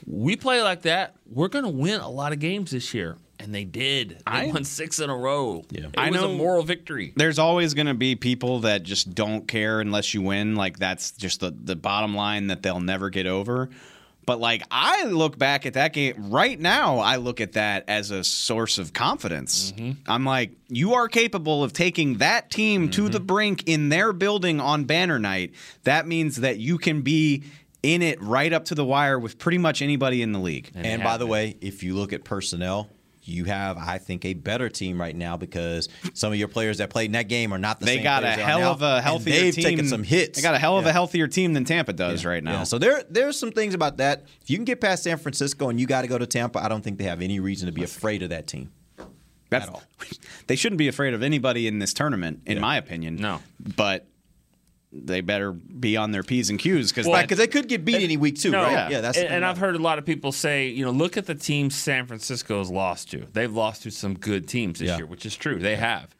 [0.05, 1.15] We play like that.
[1.31, 4.09] We're going to win a lot of games this year, and they did.
[4.11, 5.63] They I- won six in a row.
[5.69, 7.13] Yeah, it I was know- a moral victory.
[7.15, 10.55] There's always going to be people that just don't care unless you win.
[10.55, 13.69] Like that's just the the bottom line that they'll never get over.
[14.31, 18.11] But like I look back at that game right now, I look at that as
[18.11, 19.73] a source of confidence.
[19.73, 20.09] Mm-hmm.
[20.09, 23.25] I'm like, you are capable of taking that team to the mm-hmm.
[23.25, 25.53] brink in their building on banner night.
[25.83, 27.43] That means that you can be
[27.83, 30.71] in it right up to the wire with pretty much anybody in the league.
[30.75, 32.89] And, by the way, if you look at personnel,
[33.31, 36.89] you have, I think, a better team right now because some of your players that
[36.89, 38.71] played in that game are not the they same got a players they are hell
[38.71, 39.63] of a and healthier they've team.
[39.63, 40.37] taken some hits.
[40.37, 40.89] They got a hell of Yeah.
[40.91, 42.51] a healthier team than Tampa does right now.
[42.59, 44.25] Yeah, so there there's some things about that.
[44.41, 46.67] If you can get past San Francisco and you got to go to Tampa, I
[46.67, 48.71] don't think they have any reason to be afraid of that team.
[49.49, 49.69] That's,
[50.47, 53.15] They shouldn't be afraid of anybody in this tournament, in my opinion.
[53.17, 53.41] No,
[53.75, 54.07] but
[54.93, 58.01] they better be on their p's and q's because Right, 'cause they could get beat
[58.03, 58.91] any week too, No, right?
[58.91, 61.25] Yeah, that's and, and I've heard a lot of people say, you know, look at
[61.27, 63.25] the teams San Francisco's lost to.
[63.31, 64.97] They've lost to some good teams this Yeah.
[64.97, 65.59] year, which is true.
[65.59, 66.13] They have.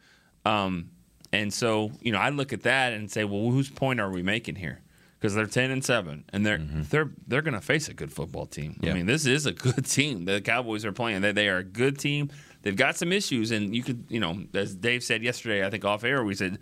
[0.46, 0.90] Um,
[1.32, 4.22] and so, you know, I look at that and say, well, whose point are we
[4.22, 4.80] making here?
[5.18, 8.44] Because they're ten and seven, and they're they're they're going to face a good football
[8.44, 8.80] team.
[8.82, 10.24] I mean, this is a good team.
[10.24, 11.20] The Cowboys are playing.
[11.20, 12.30] They they are a good team.
[12.62, 15.84] They've got some issues, and you could, you know, as Dave said yesterday, I think
[15.84, 16.58] off air, we said,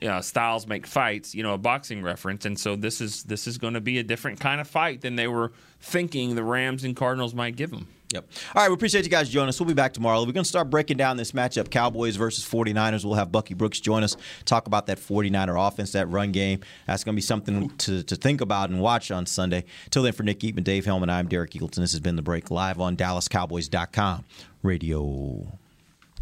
[0.00, 1.34] you know, styles make fights.
[1.34, 4.02] You know, a boxing reference, and so this is this is going to be a
[4.02, 7.88] different kind of fight than they were thinking the Rams and Cardinals might give them.
[8.12, 8.26] Yep.
[8.54, 9.60] All right, we appreciate you guys joining us.
[9.60, 10.20] We'll be back tomorrow.
[10.20, 13.04] We're going to start breaking down this matchup Cowboys versus 49ers.
[13.04, 16.60] We'll have Bucky Brooks join us, talk about that 49er offense, that run game.
[16.86, 19.64] That's going to be something to, to think about and watch on Sunday.
[19.90, 21.76] Till then, for Nick Eatman, Dave Helman, I'm Derek Eagleton.
[21.76, 24.24] This has been The Break live on DallasCowboys.com
[24.62, 25.58] radio.